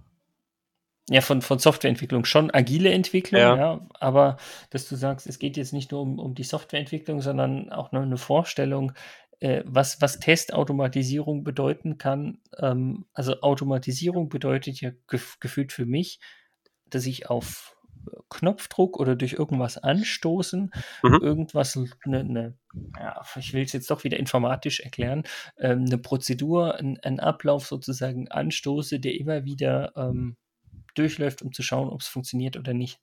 Ja, 1.09 1.21
von, 1.21 1.41
von 1.41 1.61
Softwareentwicklung 1.61 2.25
schon 2.25 2.53
agile 2.53 2.91
Entwicklung, 2.91 3.41
ja. 3.41 3.57
ja. 3.57 3.87
aber 4.01 4.39
dass 4.71 4.89
du 4.89 4.97
sagst, 4.97 5.29
es 5.29 5.39
geht 5.39 5.57
jetzt 5.57 5.73
nicht 5.73 5.93
nur 5.93 6.01
um, 6.01 6.19
um 6.19 6.35
die 6.35 6.43
Softwareentwicklung, 6.43 7.21
sondern 7.21 7.71
auch 7.71 7.93
noch 7.93 8.03
eine 8.03 8.17
Vorstellung, 8.17 8.93
äh, 9.39 9.63
was, 9.67 10.01
was 10.01 10.19
Testautomatisierung 10.19 11.45
bedeuten 11.45 11.99
kann. 11.99 12.39
Ähm, 12.59 13.07
also 13.13 13.41
Automatisierung 13.41 14.29
bedeutet 14.29 14.81
ja 14.81 14.91
gef 15.07 15.39
gefühlt 15.39 15.73
für 15.73 15.87
mich, 15.87 16.19
dass 16.87 17.07
ich 17.07 17.31
auf 17.31 17.77
Knopfdruck 18.29 18.99
oder 18.99 19.17
durch 19.17 19.35
irgendwas 19.35 19.79
anstoßen, 19.79 20.71
mhm. 21.03 21.19
irgendwas, 21.23 21.79
ne, 22.05 22.25
ne, 22.25 22.59
ja, 22.99 23.23
ich 23.37 23.53
will 23.53 23.65
es 23.65 23.73
jetzt 23.73 23.91
doch 23.91 24.05
wieder 24.05 24.19
informatisch 24.19 24.81
erklären, 24.81 25.25
ähm, 25.59 25.85
eine 25.87 25.99
Prozedur, 25.99 26.77
ein, 26.77 26.99
ein, 27.03 27.21
Ablauf 27.21 27.67
sozusagen 27.67 28.29
anstoße, 28.29 29.01
der 29.01 29.15
immer 29.15 29.45
wieder 29.45 29.93
ähm, 29.97 30.37
durchläuft, 30.99 31.43
um 31.43 31.53
zu 31.53 31.63
schauen, 31.63 31.89
ob 31.89 32.01
es 32.01 32.09
funktioniert 32.09 32.57
oder 32.57 32.75
nicht. 32.75 32.99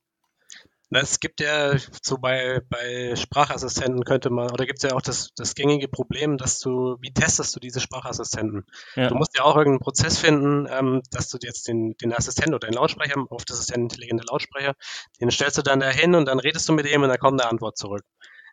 Es 0.96 1.20
gibt 1.20 1.40
ja 1.40 1.76
so 2.02 2.18
bei, 2.18 2.62
bei 2.70 3.16
Sprachassistenten 3.16 4.04
könnte 4.04 4.30
man, 4.30 4.52
oder 4.52 4.66
gibt 4.66 4.84
es 4.84 4.90
ja 4.90 4.96
auch 4.96 5.02
das, 5.02 5.32
das 5.36 5.56
gängige 5.56 5.88
Problem, 5.88 6.38
dass 6.38 6.60
du, 6.60 6.98
wie 7.02 7.12
testest 7.12 7.56
du 7.56 7.60
diese 7.60 7.80
Sprachassistenten? 7.80 8.66
Ja. 8.96 9.08
Du 9.08 9.16
musst 9.16 9.36
ja 9.36 9.44
auch 9.44 9.56
irgendeinen 9.56 9.80
Prozess 9.80 10.20
finden, 10.20 10.68
ähm, 10.70 11.02
dass 11.12 11.30
du 11.30 11.38
jetzt 11.42 11.68
den, 11.68 11.96
den 11.98 12.14
Assistenten 12.14 12.54
oder 12.54 12.68
den 12.68 12.76
Lautsprecher, 12.76 13.26
oft 13.30 13.50
ist 13.50 13.60
es 13.60 13.68
der 13.68 13.78
intelligente 13.78 14.26
Lautsprecher, 14.30 14.76
den 15.20 15.32
stellst 15.32 15.58
du 15.58 15.62
dann 15.62 15.80
da 15.80 15.90
hin 15.90 16.16
und 16.16 16.26
dann 16.26 16.40
redest 16.40 16.70
du 16.70 16.74
mit 16.74 16.86
ihm 16.86 17.02
und 17.02 17.10
dann 17.10 17.18
kommt 17.18 17.42
eine 17.42 17.50
Antwort 17.50 17.78
zurück. 17.78 18.04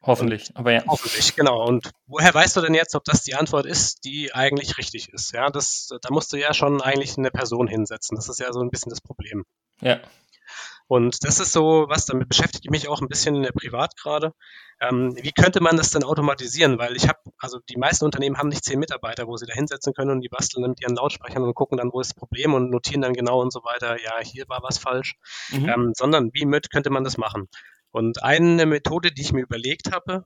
Hoffentlich, 0.02 0.48
und, 0.50 0.56
aber 0.56 0.72
ja. 0.72 0.82
Hoffentlich, 0.86 1.36
genau. 1.36 1.66
Und 1.66 1.90
woher 2.06 2.32
weißt 2.32 2.56
du 2.56 2.62
denn 2.62 2.74
jetzt, 2.74 2.94
ob 2.94 3.04
das 3.04 3.22
die 3.22 3.34
Antwort 3.34 3.66
ist, 3.66 4.04
die 4.04 4.32
eigentlich 4.32 4.78
richtig 4.78 5.10
ist? 5.10 5.32
Ja, 5.32 5.50
das, 5.50 5.90
da 6.00 6.08
musst 6.10 6.32
du 6.32 6.38
ja 6.38 6.54
schon 6.54 6.80
eigentlich 6.80 7.18
eine 7.18 7.30
Person 7.30 7.68
hinsetzen. 7.68 8.16
Das 8.16 8.28
ist 8.28 8.40
ja 8.40 8.52
so 8.52 8.60
ein 8.60 8.70
bisschen 8.70 8.90
das 8.90 9.00
Problem. 9.00 9.44
Ja. 9.80 10.00
Und 10.90 11.22
das 11.22 11.38
ist 11.38 11.52
so 11.52 11.84
was, 11.88 12.06
damit 12.06 12.28
beschäftige 12.28 12.62
ich 12.64 12.70
mich 12.70 12.88
auch 12.88 13.00
ein 13.00 13.06
bisschen 13.06 13.46
privat 13.54 13.96
gerade. 13.96 14.32
Ähm, 14.80 15.14
wie 15.22 15.30
könnte 15.30 15.62
man 15.62 15.76
das 15.76 15.90
denn 15.90 16.02
automatisieren? 16.02 16.78
Weil 16.78 16.96
ich 16.96 17.06
habe, 17.06 17.20
also 17.38 17.60
die 17.68 17.76
meisten 17.76 18.04
Unternehmen 18.04 18.38
haben 18.38 18.48
nicht 18.48 18.64
zehn 18.64 18.80
Mitarbeiter, 18.80 19.28
wo 19.28 19.36
sie 19.36 19.46
da 19.46 19.54
hinsetzen 19.54 19.94
können 19.94 20.10
und 20.10 20.20
die 20.22 20.28
basteln 20.28 20.62
dann 20.62 20.72
mit 20.72 20.80
ihren 20.80 20.96
Lautsprechern 20.96 21.44
und 21.44 21.54
gucken 21.54 21.78
dann, 21.78 21.92
wo 21.92 22.00
ist 22.00 22.08
das 22.08 22.16
Problem 22.16 22.54
und 22.54 22.70
notieren 22.70 23.02
dann 23.02 23.12
genau 23.12 23.40
und 23.40 23.52
so 23.52 23.60
weiter, 23.60 24.02
ja, 24.02 24.18
hier 24.20 24.48
war 24.48 24.64
was 24.64 24.78
falsch. 24.78 25.14
Mhm. 25.50 25.68
Ähm, 25.68 25.92
sondern 25.94 26.30
wie 26.32 26.44
mit 26.44 26.72
könnte 26.72 26.90
man 26.90 27.04
das 27.04 27.18
machen? 27.18 27.48
Und 27.92 28.22
eine 28.22 28.66
Methode, 28.66 29.12
die 29.12 29.22
ich 29.22 29.33
mir 29.33 29.42
überlegt 29.42 29.92
habe, 29.92 30.24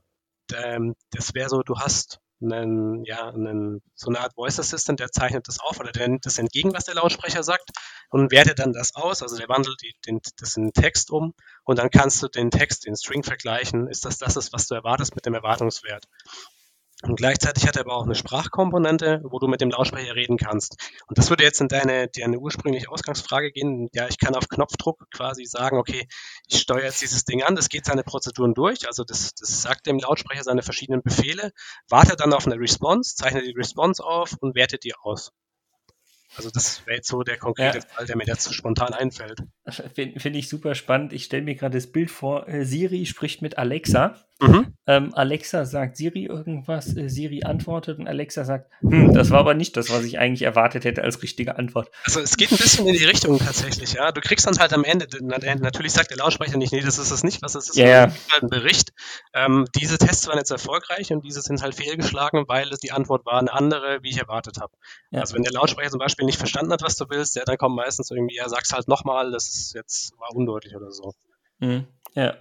ähm, 0.53 0.95
das 1.11 1.33
wäre 1.33 1.49
so, 1.49 1.61
du 1.63 1.79
hast 1.79 2.19
einen, 2.41 3.03
ja, 3.05 3.29
einen, 3.29 3.81
so 3.95 4.09
eine 4.09 4.19
Art 4.19 4.33
Voice 4.35 4.59
Assistant, 4.59 4.99
der 4.99 5.11
zeichnet 5.11 5.47
das 5.47 5.59
auf 5.59 5.79
oder 5.79 5.91
der 5.91 6.07
nimmt 6.07 6.25
das 6.25 6.37
entgegen, 6.37 6.73
was 6.73 6.83
der 6.83 6.95
Lautsprecher 6.95 7.43
sagt 7.43 7.71
und 8.09 8.31
wertet 8.31 8.59
dann 8.59 8.73
das 8.73 8.93
aus, 8.93 9.21
also 9.21 9.37
der 9.37 9.47
wandelt 9.47 9.81
den, 10.05 10.19
das 10.37 10.57
in 10.57 10.71
Text 10.73 11.11
um 11.11 11.33
und 11.63 11.79
dann 11.79 11.89
kannst 11.89 12.21
du 12.21 12.27
den 12.27 12.51
Text, 12.51 12.85
den 12.85 12.95
String 12.95 13.23
vergleichen, 13.23 13.87
ist 13.87 14.05
das 14.05 14.17
das, 14.17 14.35
ist, 14.35 14.53
was 14.53 14.67
du 14.67 14.75
erwartest 14.75 15.15
mit 15.15 15.25
dem 15.25 15.33
Erwartungswert. 15.33 16.05
Und 17.03 17.17
gleichzeitig 17.17 17.67
hat 17.67 17.75
er 17.75 17.81
aber 17.81 17.95
auch 17.95 18.05
eine 18.05 18.15
Sprachkomponente, 18.15 19.21
wo 19.25 19.39
du 19.39 19.47
mit 19.47 19.59
dem 19.59 19.69
Lautsprecher 19.69 20.15
reden 20.15 20.37
kannst. 20.37 20.77
Und 21.07 21.17
das 21.17 21.29
würde 21.29 21.43
jetzt 21.43 21.59
in 21.59 21.67
deine, 21.67 22.07
deine 22.07 22.39
ursprüngliche 22.39 22.89
Ausgangsfrage 22.89 23.51
gehen. 23.51 23.89
Ja, 23.93 24.07
ich 24.07 24.17
kann 24.17 24.33
auf 24.33 24.47
Knopfdruck 24.47 25.05
quasi 25.11 25.45
sagen, 25.45 25.77
okay, 25.77 26.07
ich 26.47 26.61
steuere 26.61 26.85
jetzt 26.85 27.01
dieses 27.01 27.25
Ding 27.25 27.43
an, 27.43 27.55
das 27.55 27.69
geht 27.69 27.85
seine 27.85 28.03
Prozeduren 28.03 28.53
durch, 28.53 28.87
also 28.87 29.03
das, 29.03 29.35
das 29.35 29.61
sagt 29.61 29.87
dem 29.87 29.99
Lautsprecher 29.99 30.43
seine 30.43 30.63
verschiedenen 30.63 31.01
Befehle, 31.03 31.51
wartet 31.89 32.21
dann 32.21 32.33
auf 32.33 32.47
eine 32.47 32.59
Response, 32.59 33.15
zeichnet 33.15 33.45
die 33.45 33.55
Response 33.57 34.03
auf 34.03 34.35
und 34.39 34.55
wertet 34.55 34.83
die 34.83 34.95
aus. 34.95 35.31
Also 36.37 36.49
das 36.49 36.85
wäre 36.85 36.97
jetzt 36.97 37.07
so 37.07 37.23
der 37.23 37.37
konkrete 37.37 37.79
ja. 37.79 37.85
Fall, 37.85 38.05
der 38.05 38.17
mir 38.17 38.25
jetzt 38.25 38.53
spontan 38.53 38.93
einfällt. 38.93 39.39
Finde 39.93 40.19
find 40.19 40.35
ich 40.35 40.49
super 40.49 40.75
spannend. 40.75 41.13
Ich 41.13 41.25
stelle 41.25 41.43
mir 41.43 41.55
gerade 41.55 41.77
das 41.77 41.87
Bild 41.87 42.11
vor, 42.11 42.47
äh, 42.47 42.65
Siri 42.65 43.05
spricht 43.05 43.41
mit 43.41 43.57
Alexa 43.57 44.25
Mhm. 44.41 44.73
Ähm, 44.85 45.13
Alexa 45.13 45.63
sagt 45.65 45.95
Siri 45.95 46.25
irgendwas, 46.25 46.95
äh, 46.95 47.07
Siri 47.09 47.43
antwortet 47.43 47.99
und 47.99 48.07
Alexa 48.07 48.43
sagt, 48.43 48.69
hm, 48.81 49.13
das 49.13 49.31
war 49.31 49.39
aber 49.39 49.53
nicht 49.53 49.77
das, 49.77 49.89
was 49.89 50.03
ich 50.03 50.19
eigentlich 50.19 50.41
erwartet 50.41 50.83
hätte 50.83 51.03
als 51.03 51.23
richtige 51.23 51.57
Antwort. 51.57 51.89
Also 52.03 52.19
es 52.19 52.35
geht 52.35 52.51
ein 52.51 52.57
bisschen 52.57 52.85
in 52.85 52.95
die 52.95 53.05
Richtung 53.05 53.39
tatsächlich, 53.39 53.93
ja. 53.93 54.11
Du 54.11 54.19
kriegst 54.19 54.45
dann 54.45 54.59
halt 54.59 54.73
am 54.73 54.83
Ende, 54.83 55.07
natürlich 55.21 55.93
sagt 55.93 56.11
der 56.11 56.17
Lautsprecher 56.17 56.57
nicht, 56.57 56.73
nee, 56.73 56.81
das 56.81 56.97
ist 56.97 57.11
es 57.11 57.23
nicht, 57.23 57.41
was 57.41 57.55
es 57.55 57.69
ist, 57.69 57.77
yeah. 57.77 58.11
halt 58.31 58.43
ein 58.43 58.49
Bericht. 58.49 58.91
Ähm, 59.33 59.67
diese 59.73 59.97
Tests 59.97 60.27
waren 60.27 60.37
jetzt 60.37 60.51
erfolgreich 60.51 61.13
und 61.13 61.23
diese 61.23 61.41
sind 61.41 61.61
halt 61.61 61.73
fehlgeschlagen, 61.73 62.43
weil 62.47 62.69
die 62.83 62.91
Antwort 62.91 63.25
war 63.25 63.39
eine 63.39 63.53
andere, 63.53 63.99
wie 64.03 64.09
ich 64.09 64.17
erwartet 64.17 64.59
habe. 64.59 64.73
Ja. 65.11 65.21
Also 65.21 65.35
wenn 65.35 65.43
der 65.43 65.53
Lautsprecher 65.53 65.91
zum 65.91 65.99
Beispiel 65.99 66.25
nicht 66.25 66.37
verstanden 66.37 66.73
hat, 66.73 66.81
was 66.81 66.97
du 66.97 67.05
willst, 67.09 67.37
ja, 67.37 67.43
dann 67.45 67.57
kommt 67.57 67.77
meistens 67.77 68.11
irgendwie, 68.11 68.35
er 68.35 68.49
sagt 68.49 68.69
halt 68.73 68.89
nochmal, 68.89 69.31
das 69.31 69.47
ist 69.47 69.73
jetzt 69.73 70.11
war 70.19 70.35
undeutlich 70.35 70.75
oder 70.75 70.91
so. 70.91 71.13
Mhm. 71.59 71.87
Ja. 72.15 72.35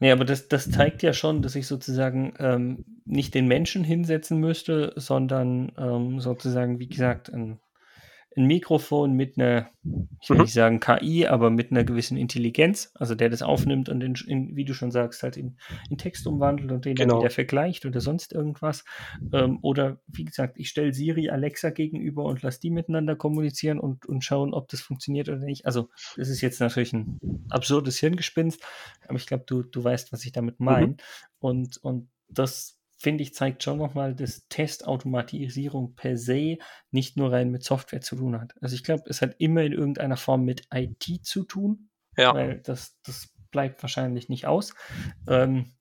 Nee, 0.00 0.10
aber 0.12 0.24
das, 0.24 0.48
das 0.48 0.70
zeigt 0.70 1.02
ja 1.02 1.12
schon, 1.12 1.42
dass 1.42 1.54
ich 1.54 1.66
sozusagen 1.66 2.32
ähm, 2.38 2.84
nicht 3.04 3.34
den 3.34 3.46
Menschen 3.46 3.84
hinsetzen 3.84 4.38
müsste, 4.38 4.92
sondern 4.96 5.72
ähm, 5.78 6.20
sozusagen, 6.20 6.78
wie 6.78 6.88
gesagt, 6.88 7.32
ein 7.32 7.60
ein 8.36 8.46
Mikrofon 8.46 9.14
mit 9.14 9.38
einer, 9.38 9.70
ich 10.20 10.30
will 10.30 10.36
mhm. 10.36 10.42
nicht 10.44 10.52
sagen 10.52 10.78
KI, 10.78 11.26
aber 11.26 11.50
mit 11.50 11.72
einer 11.72 11.82
gewissen 11.82 12.16
Intelligenz, 12.16 12.92
also 12.94 13.16
der 13.16 13.28
das 13.28 13.42
aufnimmt 13.42 13.88
und 13.88 14.02
in, 14.02 14.14
in, 14.26 14.56
wie 14.56 14.64
du 14.64 14.72
schon 14.72 14.92
sagst, 14.92 15.24
halt 15.24 15.36
in, 15.36 15.56
in 15.88 15.98
Text 15.98 16.26
umwandelt 16.26 16.70
und 16.70 16.84
den 16.84 16.94
genau. 16.94 17.14
dann 17.14 17.22
wieder 17.22 17.30
vergleicht 17.30 17.86
oder 17.86 18.00
sonst 18.00 18.32
irgendwas. 18.32 18.84
Ähm, 19.32 19.58
oder 19.62 20.00
wie 20.06 20.24
gesagt, 20.24 20.58
ich 20.58 20.68
stelle 20.68 20.92
Siri 20.92 21.28
Alexa 21.28 21.70
gegenüber 21.70 22.24
und 22.24 22.42
lasse 22.42 22.60
die 22.60 22.70
miteinander 22.70 23.16
kommunizieren 23.16 23.80
und, 23.80 24.06
und 24.06 24.24
schauen, 24.24 24.54
ob 24.54 24.68
das 24.68 24.80
funktioniert 24.80 25.28
oder 25.28 25.38
nicht. 25.38 25.66
Also, 25.66 25.88
das 26.16 26.28
ist 26.28 26.40
jetzt 26.40 26.60
natürlich 26.60 26.92
ein 26.92 27.18
absurdes 27.50 27.98
Hirngespinst, 27.98 28.62
aber 29.08 29.16
ich 29.16 29.26
glaube, 29.26 29.44
du, 29.46 29.62
du 29.62 29.82
weißt, 29.82 30.12
was 30.12 30.24
ich 30.24 30.30
damit 30.30 30.60
meine. 30.60 30.86
Mhm. 30.86 30.96
Und, 31.40 31.76
und 31.78 32.08
das 32.28 32.79
finde 33.00 33.22
ich, 33.22 33.32
zeigt 33.32 33.62
schon 33.62 33.78
nochmal, 33.78 34.14
dass 34.14 34.46
Testautomatisierung 34.48 35.94
per 35.94 36.18
se 36.18 36.58
nicht 36.90 37.16
nur 37.16 37.32
rein 37.32 37.50
mit 37.50 37.64
Software 37.64 38.02
zu 38.02 38.14
tun 38.14 38.38
hat. 38.38 38.52
Also 38.60 38.74
ich 38.74 38.84
glaube, 38.84 39.04
es 39.06 39.22
hat 39.22 39.36
immer 39.38 39.62
in 39.62 39.72
irgendeiner 39.72 40.18
Form 40.18 40.44
mit 40.44 40.68
IT 40.72 41.24
zu 41.24 41.44
tun, 41.44 41.88
ja. 42.18 42.34
weil 42.34 42.60
das, 42.60 43.00
das 43.02 43.30
bleibt 43.50 43.82
wahrscheinlich 43.82 44.28
nicht 44.28 44.46
aus. 44.46 44.74
Ähm, 45.26 45.72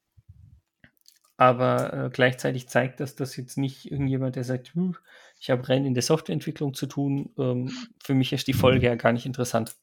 aber 1.35 1.93
äh, 1.93 2.09
gleichzeitig 2.09 2.69
zeigt 2.69 3.01
das, 3.01 3.15
dass 3.15 3.35
jetzt 3.35 3.57
nicht 3.57 3.91
irgendjemand, 3.91 4.37
der 4.37 4.45
sagt, 4.45 4.73
hm, 4.73 4.95
ich 5.41 5.49
habe 5.49 5.67
rein 5.67 5.85
in 5.85 5.93
der 5.93 6.03
Softwareentwicklung 6.03 6.73
zu 6.73 6.85
tun, 6.85 7.33
ähm, 7.37 7.69
für 8.01 8.13
mich 8.13 8.31
ist 8.31 8.47
die 8.47 8.53
Folge 8.53 8.85
ja 8.85 8.95
gar 8.95 9.11
nicht 9.11 9.25
interessant. 9.25 9.75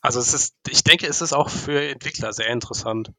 Also 0.00 0.20
es 0.20 0.32
ist, 0.32 0.56
ich 0.70 0.82
denke, 0.84 1.06
es 1.06 1.20
ist 1.20 1.34
auch 1.34 1.50
für 1.50 1.90
Entwickler 1.90 2.32
sehr 2.32 2.48
interessant. 2.48 3.12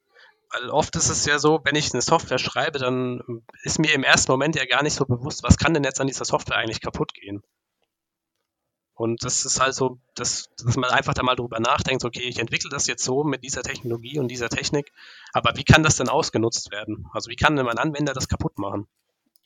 Weil 0.54 0.70
oft 0.70 0.96
ist 0.96 1.10
es 1.10 1.26
ja 1.26 1.40
so, 1.40 1.62
wenn 1.64 1.76
ich 1.76 1.94
eine 1.94 2.02
Software 2.02 2.38
schreibe, 2.38 2.80
dann 2.80 3.22
ist 3.64 3.80
mir 3.80 3.94
im 3.94 4.04
ersten 4.04 4.32
Moment 4.32 4.56
ja 4.56 4.66
gar 4.66 4.84
nicht 4.84 4.96
so 4.96 5.06
bewusst, 5.06 5.44
was 5.44 5.58
kann 5.58 5.74
denn 5.74 5.84
jetzt 5.84 6.02
an 6.02 6.08
dieser 6.08 6.26
Software 6.26 6.58
eigentlich 6.58 6.82
kaputt 6.82 7.14
gehen. 7.14 7.42
Und 8.94 9.24
das 9.24 9.46
ist 9.46 9.60
halt 9.60 9.74
so, 9.74 10.00
dass, 10.14 10.50
dass 10.64 10.76
man 10.76 10.92
einfach 10.92 11.14
da 11.14 11.24
mal 11.24 11.36
drüber 11.36 11.60
nachdenkt, 11.60 12.06
okay, 12.06 12.22
ich 12.24 12.38
entwickle 12.38 12.70
das 12.70 12.86
jetzt 12.86 13.04
so 13.04 13.24
mit 13.24 13.44
dieser 13.44 13.64
Technologie 13.64 14.20
und 14.20 14.28
dieser 14.28 14.50
Technik, 14.50 14.92
aber 15.34 15.56
wie 15.56 15.64
kann 15.64 15.82
das 15.82 15.96
denn 15.96 16.10
ausgenutzt 16.10 16.72
werden? 16.72 17.08
Also 17.12 17.32
wie 17.32 17.36
kann 17.36 17.56
denn 17.56 17.66
mein 17.66 17.80
Anwender 17.80 18.14
das 18.14 18.28
kaputt 18.28 18.60
machen? 18.60 18.88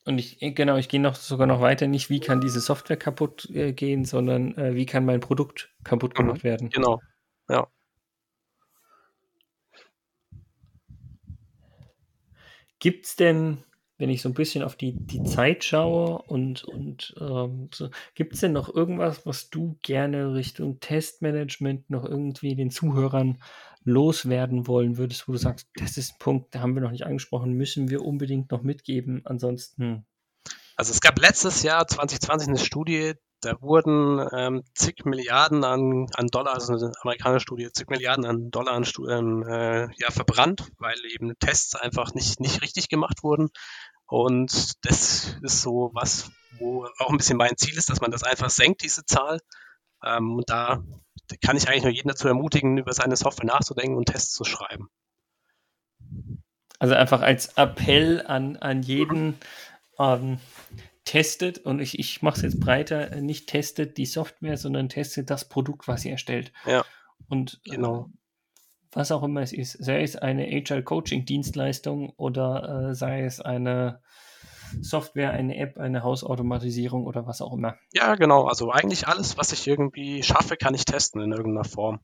Und 0.03 0.19
ich, 0.19 0.39
genau, 0.39 0.75
ich 0.75 0.89
gehe 0.89 0.99
noch 0.99 1.15
sogar 1.15 1.47
noch 1.47 1.61
weiter, 1.61 1.87
nicht 1.87 2.09
wie 2.09 2.19
kann 2.19 2.41
diese 2.41 2.59
Software 2.59 2.97
kaputt 2.97 3.49
äh, 3.49 3.73
gehen, 3.73 4.05
sondern 4.05 4.55
äh, 4.57 4.75
wie 4.75 4.85
kann 4.85 5.05
mein 5.05 5.19
Produkt 5.19 5.73
kaputt 5.83 6.15
gemacht 6.15 6.43
mhm, 6.43 6.47
werden. 6.47 6.69
Genau, 6.69 7.01
ja. 7.47 7.67
Gibt 12.79 13.05
es 13.05 13.15
denn 13.15 13.63
wenn 13.97 14.09
ich 14.09 14.21
so 14.21 14.29
ein 14.29 14.33
bisschen 14.33 14.63
auf 14.63 14.75
die, 14.75 14.93
die 14.93 15.23
Zeit 15.23 15.63
schaue 15.63 16.21
und, 16.23 16.63
und 16.65 17.15
ähm, 17.19 17.69
so, 17.73 17.89
gibt 18.13 18.33
es 18.33 18.41
denn 18.41 18.51
noch 18.51 18.73
irgendwas, 18.73 19.25
was 19.25 19.49
du 19.49 19.77
gerne 19.81 20.33
Richtung 20.33 20.79
Testmanagement 20.79 21.89
noch 21.89 22.03
irgendwie 22.03 22.55
den 22.55 22.71
Zuhörern 22.71 23.41
loswerden 23.83 24.67
wollen 24.67 24.97
würdest, 24.97 25.27
wo 25.27 25.31
du 25.31 25.37
sagst, 25.37 25.69
das 25.75 25.97
ist 25.97 26.13
ein 26.13 26.19
Punkt, 26.19 26.53
da 26.53 26.59
haben 26.59 26.75
wir 26.75 26.81
noch 26.81 26.91
nicht 26.91 27.05
angesprochen, 27.05 27.53
müssen 27.53 27.89
wir 27.89 28.03
unbedingt 28.03 28.51
noch 28.51 28.63
mitgeben, 28.63 29.21
ansonsten. 29.25 30.05
Also 30.75 30.91
es 30.91 30.99
gab 30.99 31.19
letztes 31.19 31.63
Jahr 31.63 31.87
2020 31.87 32.49
eine 32.49 32.57
Studie, 32.57 33.13
da 33.41 33.61
wurden 33.61 34.27
ähm, 34.33 34.63
zig 34.73 35.05
Milliarden 35.05 35.63
an, 35.63 36.07
an 36.13 36.27
Dollar, 36.27 36.53
also 36.53 36.73
eine 36.73 36.91
amerikanische 37.01 37.43
Studie, 37.43 37.71
zig 37.71 37.89
Milliarden 37.89 38.25
an 38.25 38.51
Dollar 38.51 38.73
an 38.73 38.85
Studien, 38.85 39.43
äh, 39.43 39.87
ja, 39.97 40.11
verbrannt, 40.11 40.71
weil 40.77 40.95
eben 41.13 41.37
Tests 41.39 41.75
einfach 41.75 42.13
nicht, 42.13 42.39
nicht 42.39 42.61
richtig 42.61 42.89
gemacht 42.89 43.23
wurden. 43.23 43.49
Und 44.07 44.73
das 44.85 45.37
ist 45.41 45.61
so 45.61 45.91
was, 45.93 46.31
wo 46.59 46.87
auch 46.99 47.09
ein 47.09 47.17
bisschen 47.17 47.37
mein 47.37 47.57
Ziel 47.57 47.77
ist, 47.77 47.89
dass 47.89 48.01
man 48.01 48.11
das 48.11 48.23
einfach 48.23 48.49
senkt, 48.49 48.83
diese 48.83 49.05
Zahl. 49.05 49.39
Ähm, 50.03 50.35
und 50.35 50.49
da 50.49 50.83
kann 51.43 51.57
ich 51.57 51.67
eigentlich 51.67 51.83
nur 51.83 51.93
jeden 51.93 52.09
dazu 52.09 52.27
ermutigen, 52.27 52.77
über 52.77 52.93
seine 52.93 53.15
Software 53.15 53.45
nachzudenken 53.45 53.97
und 53.97 54.05
Tests 54.05 54.33
zu 54.33 54.43
schreiben. 54.43 54.89
Also 56.79 56.93
einfach 56.93 57.21
als 57.21 57.57
Appell 57.57 58.23
an, 58.25 58.57
an 58.57 58.81
jeden, 58.83 59.37
ähm, 59.97 60.39
testet, 61.05 61.59
und 61.59 61.79
ich, 61.79 61.99
ich 61.99 62.21
mache 62.21 62.37
es 62.37 62.41
jetzt 62.41 62.59
breiter, 62.59 63.11
äh, 63.11 63.21
nicht 63.21 63.47
testet 63.47 63.97
die 63.97 64.05
Software, 64.05 64.57
sondern 64.57 64.89
testet 64.89 65.29
das 65.29 65.47
Produkt, 65.47 65.87
was 65.87 66.03
ihr 66.03 66.11
erstellt. 66.11 66.51
Ja. 66.65 66.83
Und 67.29 67.61
äh, 67.65 67.71
genau. 67.71 68.09
was 68.91 69.11
auch 69.11 69.23
immer 69.23 69.41
es 69.41 69.53
ist, 69.53 69.73
sei 69.73 70.01
es 70.01 70.15
eine 70.15 70.47
Agile 70.47 70.83
Coaching 70.83 71.25
Dienstleistung 71.25 72.09
oder 72.17 72.89
äh, 72.89 72.95
sei 72.95 73.23
es 73.23 73.39
eine 73.39 74.01
Software, 74.81 75.31
eine 75.31 75.57
App, 75.57 75.77
eine 75.77 76.03
Hausautomatisierung 76.03 77.05
oder 77.05 77.25
was 77.27 77.41
auch 77.41 77.53
immer. 77.53 77.77
Ja, 77.93 78.15
genau. 78.15 78.45
Also 78.45 78.71
eigentlich 78.71 79.07
alles, 79.07 79.37
was 79.37 79.53
ich 79.53 79.67
irgendwie 79.67 80.23
schaffe, 80.23 80.57
kann 80.57 80.73
ich 80.73 80.85
testen 80.85 81.21
in 81.21 81.31
irgendeiner 81.31 81.65
Form. 81.65 81.99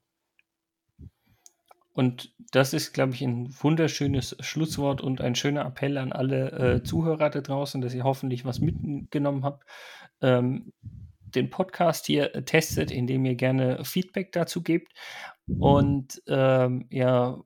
Und 1.93 2.34
das 2.51 2.73
ist, 2.73 2.93
glaube 2.93 3.13
ich, 3.13 3.21
ein 3.21 3.54
wunderschönes 3.62 4.38
Schlusswort 4.39 5.01
und 5.01 5.21
ein 5.21 5.36
schöner 5.36 5.65
Appell 5.65 5.97
an 5.97 6.12
alle 6.13 6.51
äh, 6.51 6.84
Zuhörer 6.84 7.30
da 7.30 7.41
draußen, 7.41 7.82
dass 7.82 7.93
ihr 7.93 8.04
hoffentlich 8.04 8.45
was 8.45 8.60
mitgenommen 8.60 9.43
habt. 9.43 9.65
Ähm, 10.21 10.71
den 11.36 11.49
Podcast 11.49 12.06
hier 12.06 12.32
testet, 12.45 12.91
indem 12.91 13.25
ihr 13.25 13.36
gerne 13.36 13.84
Feedback 13.84 14.32
dazu 14.32 14.63
gebt. 14.63 14.93
Und 15.60 16.21
ähm, 16.27 16.88
ja, 16.89 17.41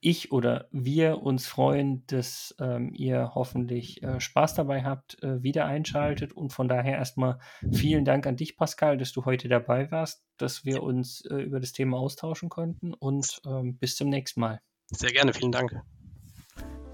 ich 0.00 0.32
oder 0.32 0.68
wir 0.70 1.22
uns 1.22 1.46
freuen, 1.46 2.06
dass 2.06 2.54
ähm, 2.60 2.92
ihr 2.94 3.32
hoffentlich 3.34 4.02
äh, 4.02 4.20
Spaß 4.20 4.54
dabei 4.54 4.84
habt, 4.84 5.22
äh, 5.22 5.42
wieder 5.42 5.66
einschaltet. 5.66 6.32
Und 6.32 6.52
von 6.52 6.68
daher 6.68 6.96
erstmal 6.96 7.38
vielen 7.72 8.04
Dank 8.04 8.26
an 8.26 8.36
dich, 8.36 8.56
Pascal, 8.56 8.96
dass 8.96 9.12
du 9.12 9.24
heute 9.24 9.48
dabei 9.48 9.90
warst, 9.90 10.24
dass 10.36 10.64
wir 10.64 10.82
uns 10.82 11.24
äh, 11.30 11.36
über 11.36 11.60
das 11.60 11.72
Thema 11.72 11.98
austauschen 11.98 12.48
konnten. 12.48 12.94
Und 12.94 13.40
ähm, 13.46 13.78
bis 13.78 13.96
zum 13.96 14.08
nächsten 14.08 14.40
Mal. 14.40 14.60
Sehr 14.86 15.10
gerne, 15.10 15.32
vielen 15.32 15.52
Dank. 15.52 15.74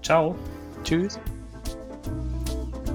Ciao. 0.01 0.35
Tschüss. 0.83 1.19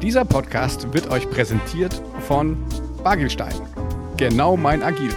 Dieser 0.02 0.24
Podcast 0.24 0.92
wird 0.94 1.10
euch 1.10 1.28
präsentiert 1.30 1.94
von 2.20 2.56
Bagelstein. 3.02 3.54
Genau 4.16 4.56
mein 4.56 4.82
Agil. 4.82 5.12